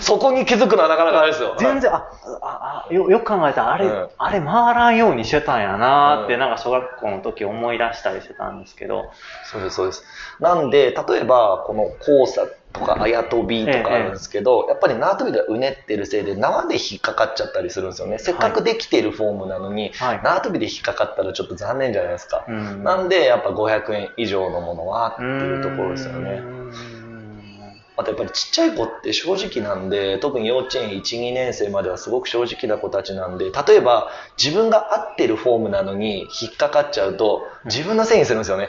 [0.00, 1.54] そこに気づくのはなかなかあれですよ。
[1.58, 2.10] 全然、あ、
[2.42, 4.08] あ、あよよく考えたら、あれ、うん。
[4.18, 6.40] あれ回らんようにしてたんやなーって、うん。
[6.40, 9.12] なんか小学校の時思い出したりしてたんですけど、
[9.44, 10.02] そうです、そうです。
[10.40, 18.18] なんで、例えば、この交差とか、あやとびとかあるんですけど、やっぱり縄跳びがうねってるせいで、縄で引っかかっちゃったりするんですよね。
[18.18, 20.20] せっかくできているフォームなのに、はい。
[20.22, 22.44] 縄跳びで引っかかったらちょっと残念じゃないですか。
[22.48, 26.42] うんなんで、やっぱ500円以上のものはっていうところですよね。
[26.42, 26.72] うん
[27.98, 34.08] あとやっぱりちっちゃい子って正直なんで、特に幼稚園1、2年生まではすごく正直な子たちなんで、例えば
[34.40, 38.68] 自分が合ってるフォームなのに引っかかっちゃうと、自分のせいにするんですよね。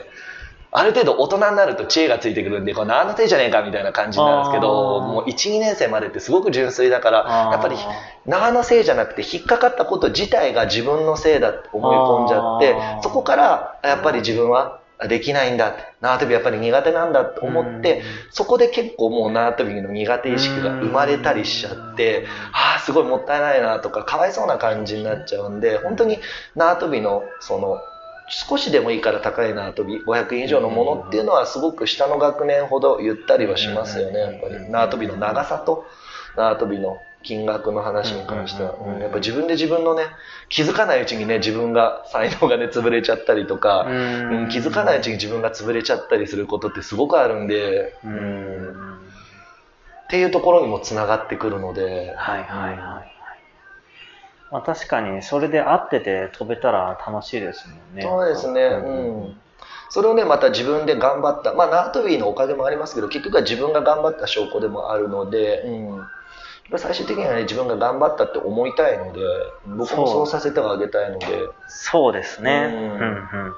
[0.72, 7.76] ある程度大人になると知恵がついてくるんで、これ何のせいじゃねえかみたいな感じになるんですけど、もう1、2年生までってすごく純粋だから、やっぱり
[8.26, 15.70] 縄のせいじゃなくて引っかかったこと自体が自分のせいだって思い込んじゃってそこからやっぱり自分はできないんだ。
[15.70, 26.18] って、縄跳びやっぱり苦手なんだって思って、そこで結構もう縄跳びの苦手意識が生まれたりしちゃって、ああ、すごいもったいないなとか、かわいそうな感じになっちゃうんで、本当に
[26.54, 27.80] 縄跳びの、その、
[28.30, 34.70] 少しでもいいから高い縄跳び、500円以上のものっていうのはすごく下の学年ほどゆったりはしますよね、やっぱり。
[34.70, 35.84] 縄跳びの長さと
[36.36, 38.76] 縄跳びの金額の話に関しては。
[39.00, 40.04] やっぱ自分で自分のね、
[40.48, 43.92] 気づかないうちにね、自分が、才能がね、潰れちゃったりとか、う
[44.46, 48.16] ん気づかないうちに自分が潰れちゃったりすることってすごくあるんで、ううん。
[48.16, 49.00] ん
[50.04, 53.19] っていうところにもつながってくるので、はいはいはい。
[54.50, 58.02] まあ確かに、それで合ってて飛べたら楽しいですもんね。
[58.02, 58.90] そうですね、う
[59.30, 59.36] ん。
[59.90, 66.06] それをね、また自分で頑張った、まあ、縄跳びのおかげもありますけど、結局は自分が頑張った証拠でもあるので、うん。
[66.78, 69.20] 最終的にはね、自分が頑張ったって思いたいので、
[69.66, 71.26] 僕もそうさせてあげたいので、
[71.66, 72.70] そうですね。
[72.72, 73.04] うんうんう
[73.48, 73.54] ん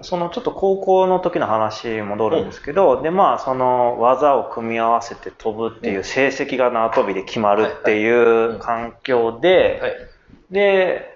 [0.00, 9.92] そのちょっと高校の時の話に戻るんですけど、でまあその技を組み合わせて飛ぶっていう成績が縄跳びで決まるっていう環境で、はい。
[10.50, 11.08] で、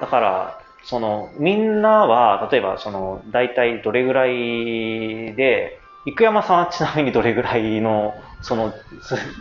[0.00, 8.72] だから、その、みんなは、例えば、その、大体どれぐらいで、生山さんはちなみにどれぐらいの、その、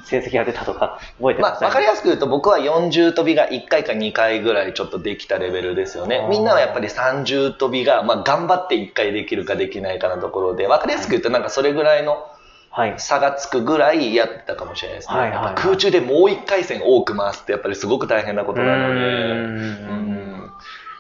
[0.06, 6.28] 成績が出たとか、覚えてますまあ、わかりやすく言うと僕は40飛びが1回か2回ぐらいちょっとできたレベルですよね。
[6.30, 12.26] みんなはやっぱり30飛びが、まあ、頑張って1回できるかできないかのところで、わかりやすく言うとなんかそれぐらいの
[12.70, 12.94] はい。
[12.98, 15.18] 差がつくぐらいやってたかもしれないですね。
[15.18, 20.17] はい空中でもう1回戦多く回すってやっぱりすごく大変なことなので、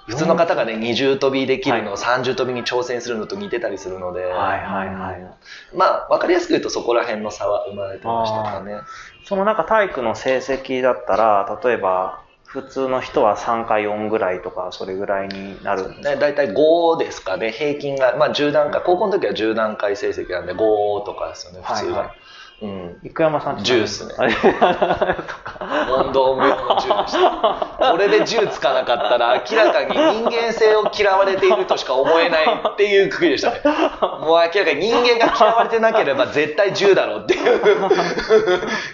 [0.08, 5.76] 普通の方がね、20飛びできるのを30飛びに挑戦するのと似てたりするので、はいはいはい。
[5.76, 8.80] まあ、わかりやすく言うとそこら辺の差は生まれてましたかね。
[9.26, 16.10] そのなんか体育の成績だったら、例えば、普通の人は3か4ぐらいとか、それぐらいになるんですか？
[16.12, 21.91] ね、大体5ですかね、平均が、まあ10段階、高校の時は10段階成績なんで5とかですよね、普通が。
[21.98, 22.17] はいはい
[22.60, 22.98] うん。
[23.04, 25.58] 生山さん10っすねあれとか。
[25.88, 27.91] 問答無用の10でした。
[27.91, 33.62] これで10つかなかったら、明らかに人間性を嫌われているとしか思えないっていうくくりでしたね。
[33.63, 37.62] もう明らかに人間が嫌われてなければ絶対10だろうっていう。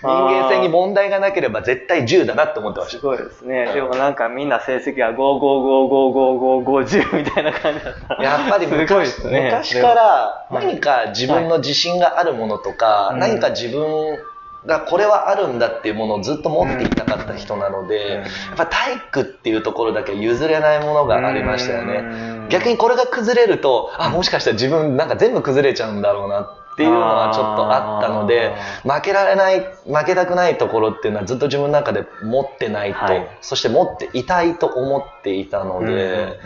[0.02, 2.98] 人間性に問題がなければ絶対10だなって思ってました。
[3.00, 3.72] すごいですね。
[3.74, 8.24] でもなんかみんな成績が5、5、5、5、5、5、50みたいな感じだったら。
[8.24, 9.52] やっぱり昔,、ですね。
[9.54, 10.04] 昔から
[10.50, 14.20] はい何か自分の自信があるものとか、はい何か自分
[14.66, 18.22] がこれはあるんだっていうものをずっと持っていたかった人なので、うん。
[18.22, 22.02] やっぱ体育っていうところだけ譲れないものがありましたよね。
[22.02, 33.28] ね逆にこれが崩れると、あ、もしかしたら自分なんか全部崩れちゃうんだろうなっていうのはちょっとあったので、負けられない、負けたくないところっていうのはずっと自分の中で持ってないと、はい。
[33.42, 36.40] そして持っていたいと思っていたので、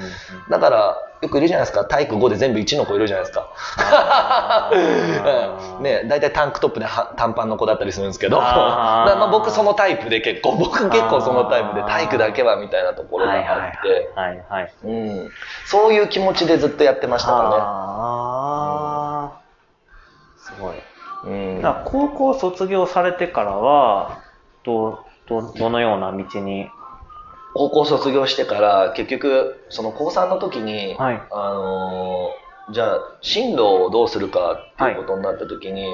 [0.50, 1.86] だから、よくいるじゃないですか。
[1.86, 3.50] 体育5で全部1の子いるじゃないですか。
[4.72, 14.12] うん ね、大体タンクトップでは短パンの子だったりするんですけど、 まあ僕そのタイプで結構、 僕結構そのタイプで体育だけはみたいなところがあって、
[15.66, 19.40] そういう気持ちでずっとやってましたかああ、
[20.38, 20.72] すごい。
[20.72, 20.84] らね。
[21.24, 24.20] うん高校卒業されてからは、
[24.64, 26.70] どう、ど、どのような道に、
[27.58, 31.22] 高校卒業してから結局その高3の時に、はい。
[31.32, 35.88] あのーじゃあ進路をどうするかっていうことになった時に、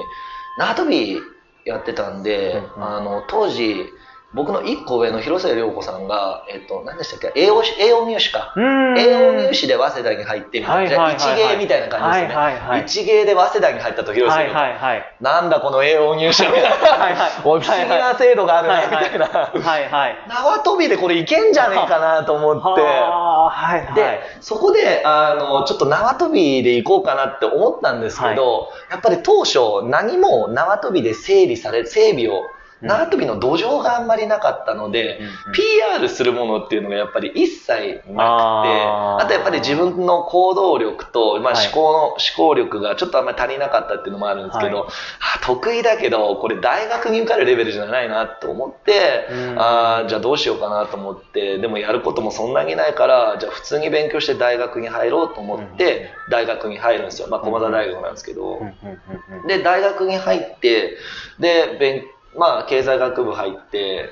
[0.58, 1.20] 縄跳び
[1.64, 2.84] やってたんで、うんうん。
[2.96, 3.86] あの当時
[4.34, 7.40] 僕の1個上の広末涼子さんが、えっと、何でしたっけ？
[7.40, 8.52] 栄養士栄養入試か。
[8.56, 12.34] うん栄養入試で早稲田に入ってみたいな、はいはいはいはい一芸みたいな感じですね。
[12.36, 15.14] はいはいはい一芸で早稲田に入ったと広はい末涼子、はいはい。
[15.20, 16.68] なんだこの栄養入試みたいな。
[16.68, 19.26] はいはい不思議な制度があるな、みたいな。
[19.26, 20.16] はいはい。
[20.28, 22.80] 縄跳びでこれいけんじゃねえかなと思って。
[22.82, 23.94] はあはいはい。
[23.94, 32.44] で、そこで、あの、ちょっと縄跳びで行こうかなって思ったんですけど、やっぱり当初何も縄跳びで整理され、整備を、うん
[32.84, 35.32] 縄跳びの土壌があんまりなかったので、うんうん。
[35.52, 41.66] PR するものっていうのがやっぱり一切なくて、あとやっぱり自分の行動力と、まあ、はい。
[41.66, 44.88] 思考の、思考力がちょっとあんまり足りなかったっていうのもあるんですけど、はい。
[45.36, 49.58] あ得意だけど、これ大学に受かるレベルじゃないなと思って、うん。
[49.58, 57.28] あーじゃあどうしようかなと思って、でもやることもそんなにないから、じゃあ普通に勉強して大学に入ろうと思って、大学に入るんですよ。
[57.28, 58.60] まあ、駒澤大学なんですけど。
[59.46, 60.96] で、大学に入って、
[61.38, 62.04] で、勉
[62.36, 64.10] まあ、経済学部入って、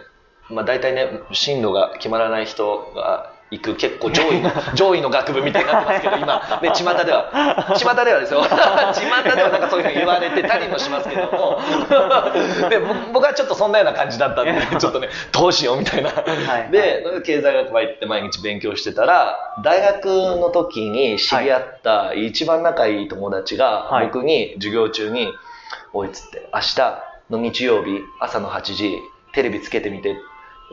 [0.49, 11.61] まあ、大体ね、進路が決まらない人が行く結構上位の、 上位の学部みたいになってますけど、今、ね、巷では、巷ではですよ、 巷ではなんかそういうふうに言われてたりもしますけども、
[12.71, 16.11] で、僕僕はちょっとそんなような感じだったんで、ちょっとね、どうしようみたいな。
[16.11, 16.73] はい。
[16.73, 24.07] で、経済学部入って毎日勉強してたら、大学の時に知り合った一番仲いい友達がはい。
[24.07, 25.29] 僕に授業中に、
[25.93, 28.99] おいっつって、明日の日曜日朝の8時、
[29.33, 30.17] テレビつけてみて、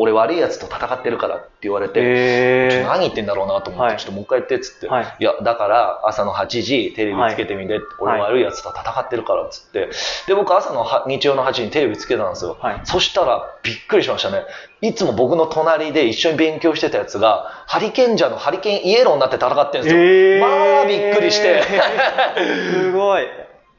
[0.02, 9.90] 俺悪いやつと戦ってるからって言われて、ちょっへと何言ってんだろうなと思って、はいちょっともう一回言ってっつって、はいい、や、だから朝の8時テレビつけてみて、はい俺悪いやつと戦ってるからっつって、
[10.26, 12.58] で、僕朝のは日曜の8時にテレビつけたんですよ。
[12.62, 14.46] はいそしたらびっくりしましたね。
[14.80, 20.02] いつも僕の隣で一緒に勉強してたやつが、ハリケンジャーのハリケンイエローになって戦ってるんですよ。
[20.02, 21.62] へーまあびっくりして、
[22.72, 23.28] すごい。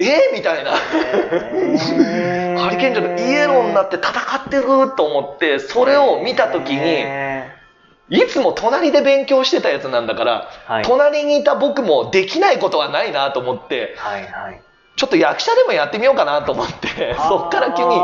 [0.06, 0.30] え？
[0.32, 0.72] みたいな。
[0.72, 4.64] ハリケンジャーのイエローになって戦ってる
[4.96, 7.50] と思って、それを見たときに、へ
[8.08, 14.62] いつも隣で勉強してたやつなんだから、はい隣にいた僕もできないことはないなと思ってー、はいはい。
[14.96, 17.94] ちょっと役者でもやってみようかなと思って、そっから急に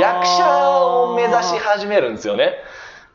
[0.00, 2.54] 役者を目指し始めるんですよね。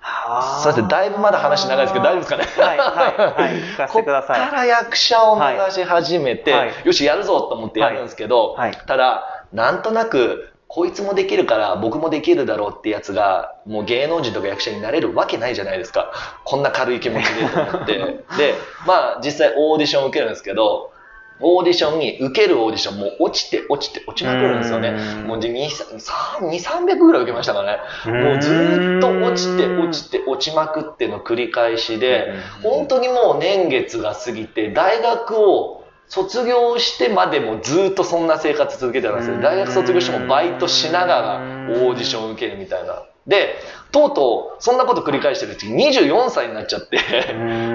[0.07, 0.61] はあ。
[0.63, 2.67] そうですね、だいぶまだ話長いですけど、大丈夫ですかね？
[2.67, 3.53] はいはいはい。
[3.55, 4.39] 聞かせてください。
[4.39, 6.71] こっから役者を目指し始めて、はい。
[6.83, 8.69] よし、やるぞと思ってやるんですけど、はい。
[8.71, 8.77] はい。
[8.87, 16.11] ただ、なんとなく、こいつもできるから僕もできるだろうってやつが、もう芸能人とか役者になれるわけないじゃないですか。
[16.43, 17.93] こんな軽い気持ちでと思って。
[18.37, 18.55] で、
[18.85, 20.91] まあ実際オーディションを受けるんですけど、
[21.39, 24.89] オーディションに、受けるオーディションも落ちて、落ちて、落ちまくるんですよね。
[24.89, 28.23] うんもう2、3 300ぐらい受けましたからね。
[28.23, 32.33] もうずーっと落ちて、落ちて、落ちまくっての繰り返しで、
[32.63, 39.41] 本当にもう年月が過ぎて、大学を卒業してまでもずっとそんな生活続けてたんですよ。
[39.41, 43.03] 大学卒業してもバイトしながらオーディション受けるみたいな。
[43.27, 43.55] で、
[43.91, 46.97] とうとうそんなこと繰り返してるうちに24歳になっちゃって、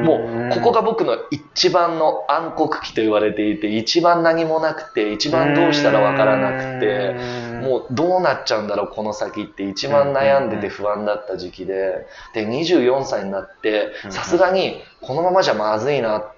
[0.03, 7.15] もうここが僕の一番の暗黒期と言われていて、一番何もなくて、一番どうしたらわからなくて、
[7.63, 16.33] もうどうなっちゃうんだろうこの先って一番悩んでて不安だった時期で、で、24歳になって、さすがにこのままじゃまずいなっ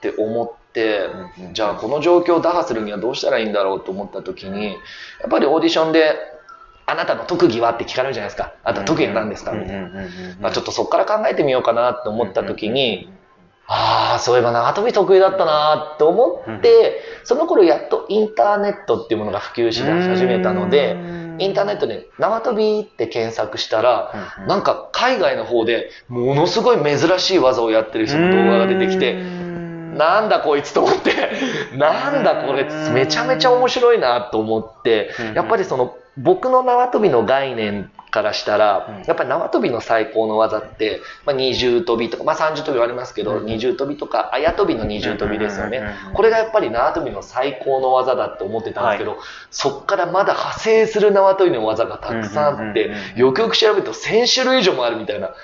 [0.00, 1.08] て思って、
[1.52, 4.72] じゃあこの状況を打破するにはどうしたらいいんだろうと思った時に、や
[5.26, 6.37] っぱりオーディションで、
[6.90, 8.54] あなたの特技はって聞かれるじゃないですか。
[8.64, 9.52] あと特技は何ですか？
[9.52, 9.90] みたいな。
[10.40, 13.12] まあ、ちょっとそこから考えてみようかなって思った時に、
[13.66, 20.96] ああ、そういえば縄跳び得意だったなって思って、その頃やっとインターネットっていうものが普及し始めたので、
[21.38, 24.14] インターネットで縄跳びって検索したら、
[24.48, 31.12] なんか海外の方でものすごい珍しい技をやってる人の動画が出てきて、なんだこいつと思って、
[31.76, 32.64] なんだこれ、
[32.94, 45.82] めちゃめちゃ面白いなと思って、やっぱりその僕の縄跳びの概念からしたら、やっぱり縄跳びの最高の技って、まあ、二重跳びとか、まあ、三重跳びはありますけど、二重跳びとか、あや跳びの二重跳びですよね。
[46.14, 49.18] これがやっぱり縄跳びの最高の技だって思ってたんですけど、
[49.50, 55.34] そっからまだ派生する縄跳びの技がたくさんあって、よくよく調べると1000種類以上もあるみたいな。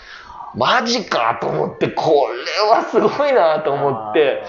[0.56, 4.44] マジかと思って、これはすごいなと思って、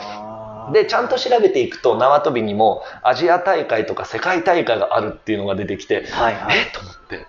[0.73, 6.57] で、ちゃんと調べていくと縄跳びにもアジア大会とか世界大会があるっていうのが出てきて、はいはい。
[6.59, 6.61] え？
[6.63, 7.25] っと思って、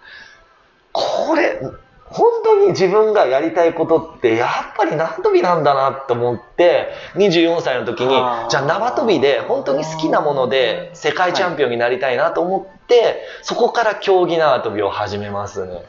[0.93, 1.61] これ、
[2.09, 15.83] 本当に自分がやりたいことってやっぱり縄跳びなんだなと思って24歳の時にじゃあ縄跳びで本当に好きなもので世界チャンピオンになりたいなと思って、そこから競技縄跳びを始めますね。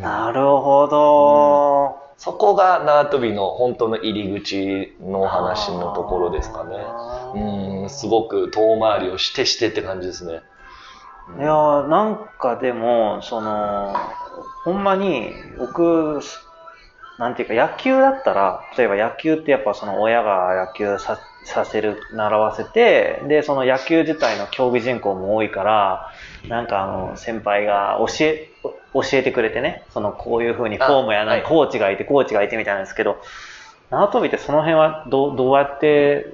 [0.00, 2.05] なるほど。
[2.18, 6.76] そこが縄跳びの本当の入り口のお話のところですかね。
[7.82, 10.42] うん、すごく遠回りをしてしてって感じですね。
[11.38, 13.94] いやーなんかでも、その、
[14.64, 16.20] ほんまに、僕、
[17.18, 26.12] なんていうか、野球だったら、例えば野球ってやっぱその親が野球ささせる、習わせて、で、その野球自体の競技人口も多いから、
[26.48, 28.48] なんかあの、先輩が教え、
[28.94, 31.42] 教えてくれてね、その、こういう風にフォームやな、はい。
[31.42, 33.18] コーチがいて、コーチがいてみたいなんですけど、
[33.90, 36.26] 縄跳びってその辺はどう、どうやって、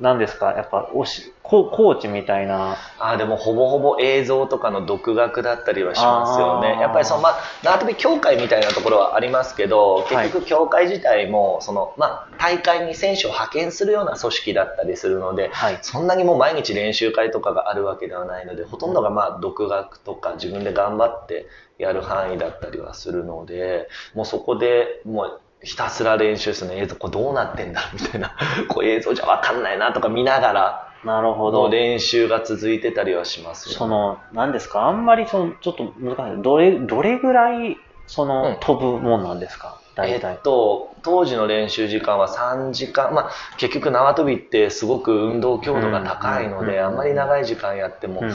[0.00, 0.52] なんですか？
[0.52, 6.78] やっぱ、おし、ココーチみたいな、ああ、でもほぼほぼ映像とかの独学だったりはしますよね。
[6.80, 10.26] やっぱりその、まあ、縄跳び協会みたいなところはありますけど、はい。
[10.28, 15.78] 結局協会自体も、その、まあ、大会に選手を派遣するような組織だったりするので、はい。
[15.82, 21.48] そんなにもう毎日練習会とかがあるわけではないので、ほとんどがまあ独学とか自分で頑張って
[21.78, 27.90] やる範囲だったりはするので、もうそこでもうひたすら練習するの映像これどうなってんだ？
[27.92, 28.36] みたいな、
[28.68, 31.68] こう映像じゃわかんないなとか見ながら、なるほど。
[31.70, 34.86] 練習が続いてたりはしますよその、何ですか？
[34.86, 36.42] あんまりその、ちょっと難しい。
[36.42, 39.78] どれ、どれぐらい、その、うん飛ぶもんなんですか？
[39.94, 40.32] 大体。
[40.34, 48.32] えっと、当時の練習時間は3時間、まあ、結局縄跳びってすごく運動強度が高いので、うんあんまり長い時間やっても、うん。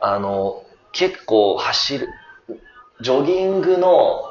[0.00, 0.62] あの、
[0.92, 2.08] 結構走る、
[3.00, 4.30] ジョギングの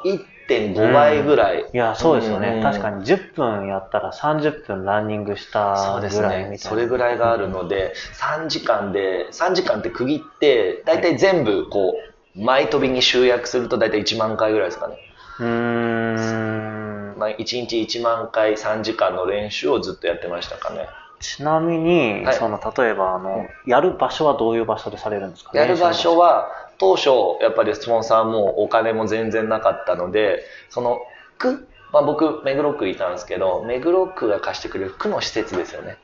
[0.50, 1.64] 1.5倍ぐらい。
[1.72, 2.56] いや、そうですよね。
[2.56, 6.22] うん確かに10分やったら30分ランニングしたそうですね。
[6.22, 6.58] ぐらいみたいな。
[6.58, 11.94] それぐらいがあるので、3時間で、3時間って区切って、だいたい全部こ
[12.36, 14.94] う、前飛びに集約するとだいたい1万回ぐらいですかね。
[15.40, 17.18] うーん。
[17.18, 17.36] まあ、1
[17.66, 20.88] 日1万回3時間の練習をずっとやってましたかね。
[21.20, 25.50] ちなみに、はいその、例えば、あの、やる場所はどういう場所でされるんですか？
[25.54, 26.48] やる場所は、
[26.80, 27.10] 当初、
[27.42, 31.00] やっぱりスポンサーもお金も全然なかったので、その
[31.38, 35.98] 区、まあ、僕、目黒区いたんですけど、目黒区が貸してくれる区の施設ですよね。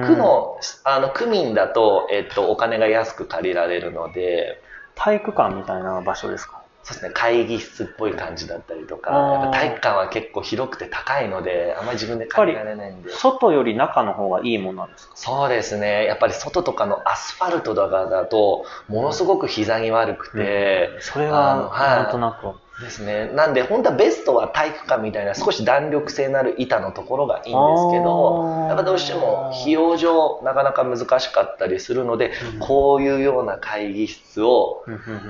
[0.00, 4.62] 区の、あの、区民だと、えっと、お金が安く借りられるので、
[4.94, 6.55] 体育館みたいな場所ですか？
[6.86, 13.10] そうですね、会議室っぽい感じだったりとか、やっぱ体育館は結構広くて高いので、あんまり自分で借りられないんで。
[13.10, 15.12] 外より中の方がいいもんなんですか？
[15.16, 16.04] そうですね。
[16.04, 22.38] やっぱり外とかのアスファルトとかだと、ものすごく膝に悪くて、それあはの、はいなんとな
[22.78, 22.80] く。
[22.80, 23.30] ですね。
[23.32, 35.20] なんで、本当はベストは体育館みたいな少し弾力性のある板のところがいいんですけどやっぱどうしても費用上なかなか難しかったりするので、うんこういうような会議室を、うんうんうんうん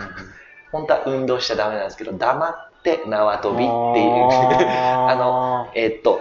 [0.76, 6.20] 本当は運動しちゃダメなんですけど、黙って縄跳びっていう、あ の、あえっと、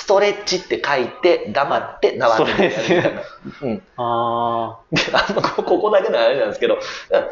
[0.00, 3.20] ストレッチって書いて、黙って縄跳びやるみたいな。
[3.62, 3.82] うん。
[3.98, 6.80] あであのこここだけのあれなんですけど、うん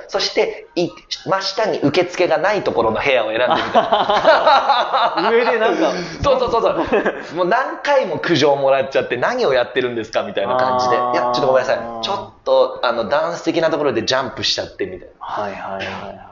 [0.09, 0.91] そしてい
[1.25, 5.31] 真下に受付がないところの部屋を選んでみたあ。
[5.33, 5.93] 上でなんか、
[6.23, 7.37] そうそうそうそう。
[7.37, 10.97] もう何回も苦情もらっちゃって何をやってるんですかみたいな感じで。
[10.97, 11.79] いやちょっとごめんなさい。
[12.03, 16.28] ちょっとあのダンス的なところでジャンプしちゃってみたいはいはいはいはい。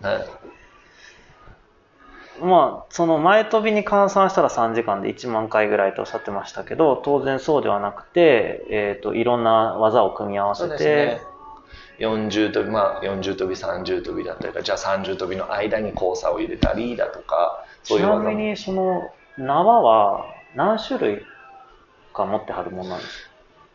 [0.00, 0.28] な、はい。
[2.40, 11.20] まあ、その前飛びに換算したら3時間で1万回ぐらいとおっしゃってましたけど、当然そうではなくて、えっ、と、いろんな技を組み合わせて、
[11.98, 18.22] 40跳びまあ40跳び30跳びだったりとかじゃあ30跳びの間に交差を入れたりだとかそうう技も。
[18.22, 21.26] なみにその縄は何種類
[22.14, 23.27] か持ってはるものなんですか？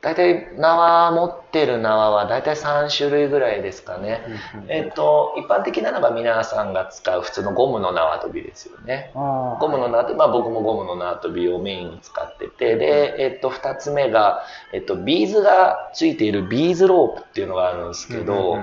[0.03, 4.21] 大体縄持ってる縄は大体3種類ぐらいですかね、
[4.67, 9.11] えっと一般的なのが皆さんが使う普通のゴムの縄跳びですよね。
[9.13, 12.75] ゴムの縄跳び、まあ、僕もゴムの縄跳びをメインに使ってて。
[12.75, 14.43] で、えっと、2つ目が、
[14.73, 18.59] えっと、ビーズがついているビーズロープっていうのがあるんですけど、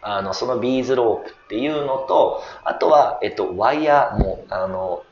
[0.00, 5.04] あのそのビーズロープっていうのとあとは、えっと、ワイヤーもうあの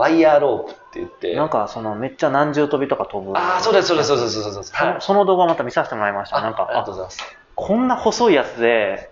[0.00, 3.36] ワイヤーロープって言ってなんかそのめっちゃ何重跳びとか跳ぶ。
[3.36, 6.40] ああそうですそうですそうですそうですその動画また見させてもらいました。
[6.40, 7.22] なんか、あありがあとうございます
[7.54, 9.10] こんな細いやつで、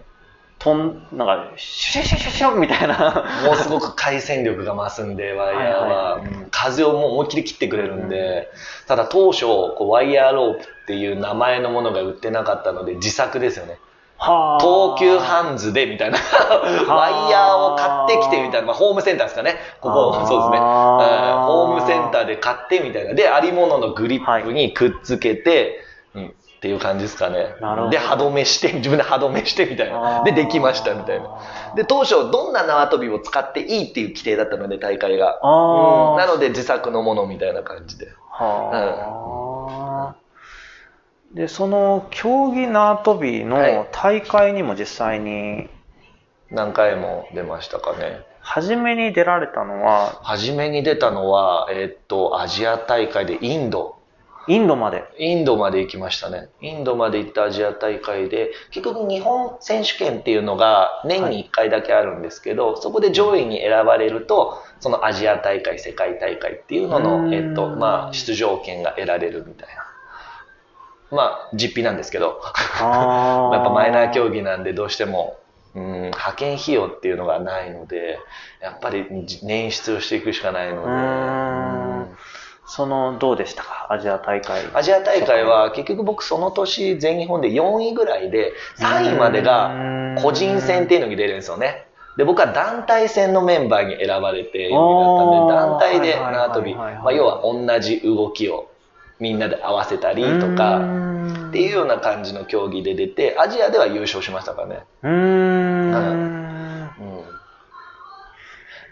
[0.59, 3.24] 飛ん、なんか、シュシュシュシュシュみたいな。
[3.45, 6.49] もうすごく回転力が増すんで、ワイヤーはいははいはいうん。
[6.51, 8.49] 風をもう思いっきり切ってくれるんで、
[8.86, 13.78] ただ当初、こうワイヤーロープっていう名前のものが売ってなかったので、自作ですよね。
[14.19, 19.57] はあ東急ハンズでみたいな、ワイヤーを買ってきてみたいな、まあ、ホームセンターですかね。
[19.81, 20.59] ここ、そうですね。
[20.59, 23.14] うんホームセンターで買ってみたいな。
[23.14, 25.81] で、ありもののグリップにくっつけて、
[26.14, 26.27] うん、
[26.59, 27.55] っていう感じですかね
[27.91, 30.21] で、歯止めして、自分で歯止めしてみたいあな。
[30.23, 31.29] ーで、できましたみたいな。
[31.77, 35.39] で、当初、どんな縄跳びを使っていいっていう規定だったので、大会が。
[35.43, 38.09] うんなので、自作のものみたいな感じで。
[38.31, 39.47] はあ、
[41.35, 45.68] で、その競技縄跳びはいの大会にも実際に、
[46.51, 48.22] 何回も出ましたかね。
[48.41, 53.99] 初めに出られたのは、初めに出たのは、えーっと、アジア大会でインド。
[54.47, 55.05] インドまで。
[55.18, 56.49] インドまで行きましたね。
[56.62, 69.85] インドまで行ったアジア大会で、結局日本選手権っていうのが年に1回だけあるんですけど、そこで上位に選ばれると、そのアジア大会、世界大会っていうのの、んえっと、まあ、出場権が得られるみたいな。
[71.11, 72.41] まあ、実費なんですけど、
[72.81, 74.39] あ やっぱマイナー競技。
[74.39, 75.37] 技なんでどうしても、
[75.75, 78.19] うん、派遣費用っていうのがないので、
[78.61, 80.91] やっぱり捻出をしていくしかないので、うー
[82.03, 82.17] ん。
[82.67, 83.87] その、どうでしたか？
[83.91, 84.63] アジア大会。
[84.75, 89.73] アジア大会は結局僕その年全日本で4位ぐらいで3位までが
[90.23, 91.87] 個人戦っていうのに出るんですよね。
[92.19, 94.79] で、僕は団体戦のメンバーに選ばれて4位だ
[95.15, 98.68] ったんで、団体で縄跳び、まあ要は同じ動きを
[99.21, 100.79] みんなで合わせたりとか、
[101.49, 104.85] っていうような感じの競技で出て、アジアでは優勝しましたからね。
[105.03, 105.93] うーん。
[106.99, 107.03] う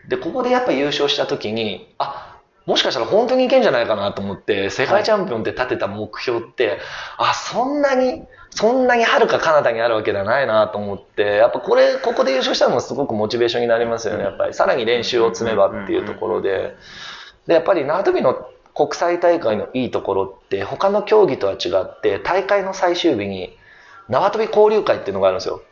[0.07, 0.09] ん。
[0.09, 6.79] で、ここでやっぱ優勝した時に、あ、もしかしたら本当にいけんじゃないかなと思って、世界チャンピオンって立てた目標って、
[7.17, 14.55] あ、そんなに、そんなに遥か彼方にあるわけではないなと思って、やっぱこれ、ここで優勝したのもすごくモチベーションになりますよね、やっぱり。
[14.55, 16.75] さらに練習を積めばっていうところで。
[17.47, 23.57] で、やっぱり縄跳びの国際大会のいいところって、他の競技とは違って、大会の最終日に
[24.09, 25.63] 縄跳び交流会っていうのがあるんですよ。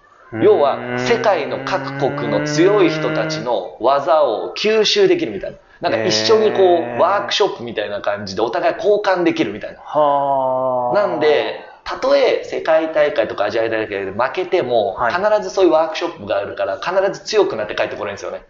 [0.43, 5.91] 要は世界の各国の強い人たちの技を吸収できるみたいな。
[5.91, 9.81] なんか一緒にこうワークショップみたいな感じでお互い交換できるみたいな。
[9.81, 11.09] はあ。
[11.09, 18.45] なんで、たとえ世界大会とかアジア大会で負けても、はい必ずそういうワークショップがあるから、必ず強くなって帰ってこれるんですよね。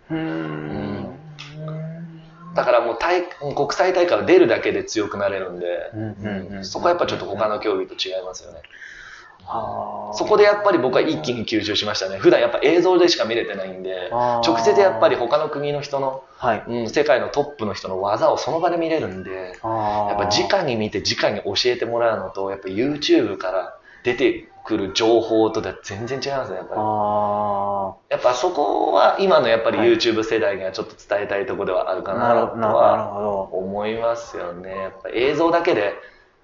[2.54, 8.58] だからもう大国際大会は出るだけで強くなれるんで、そこはやっぱちょっと他の競技と違いますよね。
[9.46, 12.18] はあそこでやっぱり僕は一気に吸収しましたね。
[12.18, 16.64] 普段やっぱ映像でしか見れてないんで、直接やっぱり他の国の人の、はい。
[16.66, 26.80] うん、世界のトップの人の技をその場で見れるんで、ややっぱ直に見て直に教えてもらうのと、やっぱ YouTube から出てくる情報とでは全然違いますね、やっぱり。
[26.80, 32.16] あやっぱそこは今のやっぱりはい YouTube 世代にはちょっと伝えたいところではあるかあ。
[32.16, 33.52] なとは。
[33.52, 34.70] 思いますよね。
[34.70, 35.94] やっぱ映像だけで、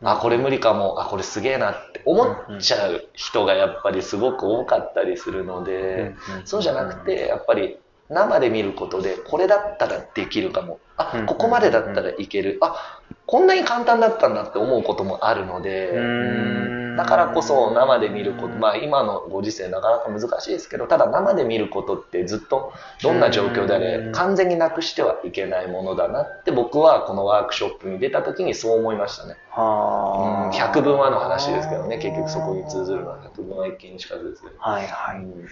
[0.02, 6.14] あ、これ無理かも、あ、これすげえなって思っちゃう人がやっぱりすごく多かったりするので、
[6.44, 10.74] そうじゃなくて、やっぱり生で見ることで、これだったらできるかも。
[10.74, 12.58] うんあ、ここまでだったらいける。
[12.60, 29.36] あ、こんなに簡単だったんだって思うこともあるので、うーんだからこそ生で見ること、まあ今のご時世なかなか難しいですけど、ただ生で見ることってずっとどんな状況であれ完全になくしてはいけないものだなって僕はこのワークショップに出た時にそう思いましたね。
[29.50, 34.54] はうん、百分はの話ですけどね、結局そこに通ずるのは百分は一見にしかずですけど。
[34.58, 35.16] はいはい。
[35.20, 35.48] うん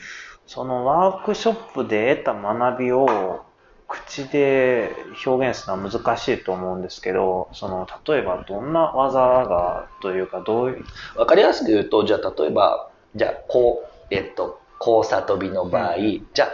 [0.48, 3.44] そのワークショップで得た学びを
[3.88, 4.94] 口で
[5.26, 10.84] 表現するのは難しいと思うんですけど、その例えばどんな技がというかどういう、
[11.16, 15.96] わかりやすく言うと、じゃあ例えば、じゃあ、こう、えっと、交差跳びの場合、
[16.34, 16.48] じゃあ、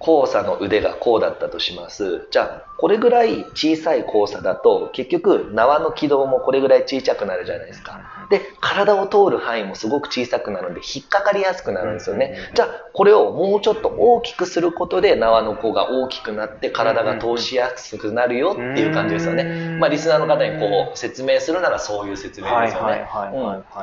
[0.00, 2.26] 交差の腕がこうだったとします。
[2.30, 8.00] じゃあ、これぐらい小さい交差だと、結局、縄の軌道もこれぐらい小さくなるじゃないですか。
[8.30, 12.38] で、体を通る範囲もすごく小さくなるので、引っかかりやすくなるんですよね。
[12.54, 19.44] じゃあ、これをもうちょっと大きくすることで、縄の子が大きくなって、体が通しやすくなるよっていう感じですよね。
[19.80, 23.08] まあ、リスナーの方にこう、説明するならそういう説明ですよね。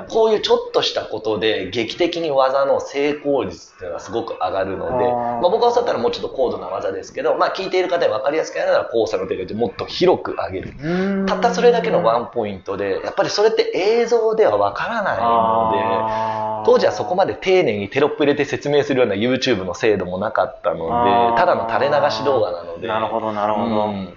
[0.07, 11.25] こういうちょっとしたことで、劇的に技の成功率っていうのがすごく上がるので、まあ、僕が教わったらもうちょっと高度な技ですけど、まあ、聞いている方に分かりやすくやるなら、交差の手がもっと広く上げる。
[11.25, 23.85] たったそれだけのワンポイントで、やっぱりそれって映像ではわからないので、当時はそこまで丁寧にテロップ入れて説明するような YouTube の精度もなかったので、ただの垂れ流し動画なので、なるほどなるほど。
[23.85, 24.13] うん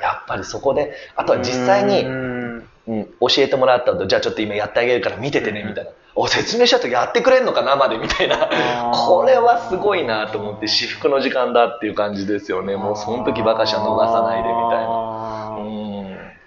[0.00, 5.90] やっぱりそこで、あとは実際に、うんうん、教えてもらった後、じゃあちょっと今やってあげるから見ててね、みたいな。
[6.16, 8.48] お、説明したとやってくれんのか生で、みたいな。
[8.92, 12.76] これはすごいなと思って、至福の時間だっていう感じですよね。
[12.76, 15.56] もうその時ばかしは逃さないで、みたいな。
[15.58, 15.90] うん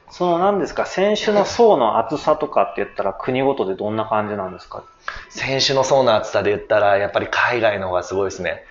[0.09, 4.83] その何ですか、選手の層の厚さとかって言ったら国ごとでどんな感じなんですか？
[5.29, 8.63] 選手の層の厚さで言ったら、やっぱり海外の方がすごいですね。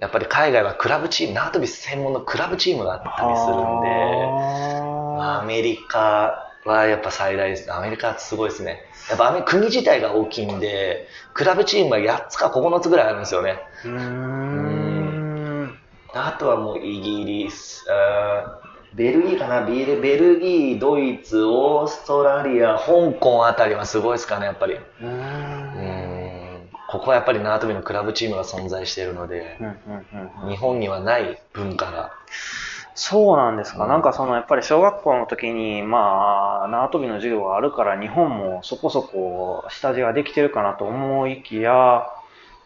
[0.00, 3.60] やっぱり海外はクラブチーム、縄跳び専門のクラブチームがあったりするんで、
[5.16, 7.72] まあアあメリカはやっぱ最大です。
[7.72, 8.80] アメリカはすごいですね。
[9.10, 13.60] やっぱ国自体が大きいんで、クラブチームは8つか9つぐらいあるんですよね。
[13.84, 15.78] ーうーん
[16.14, 17.84] あとはもうイギリス、
[18.94, 19.66] ベルギーかな？
[19.66, 24.78] ベルベルギー、ドイツ、オーストラリア、香港あたりはすごいですかね、やっぱり。
[25.02, 25.59] うん
[26.90, 29.74] ここはやっぱり縄跳びのクラブチームが存在しているのでう、んうん
[30.12, 32.12] うんうん日本にはない文化が。
[32.96, 33.84] そうなんですか。
[33.84, 42.06] うんなんかそのやっぱり小学校の時に、まあ、縄跳びの授業があるから日本もそこそこ下地ができてるかなと思いきや、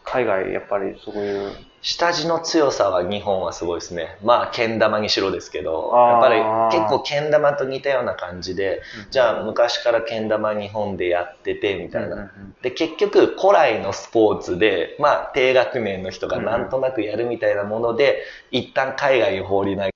[0.03, 1.51] 海外やっぱりそういう、
[1.85, 4.17] 下地の強さは日本はすごいですね。
[4.23, 6.29] まあ、けん玉にしろですけど、やっぱ
[6.73, 8.81] り結構けん玉と似たような感じで、
[9.11, 12.31] じゃあ昔からけん玉日本でやっててみたいな。
[12.63, 19.94] で、結局古来のスポーツで、まあ、低学年の人がなんとなくやるみたいなもので、一旦海外に放り投げ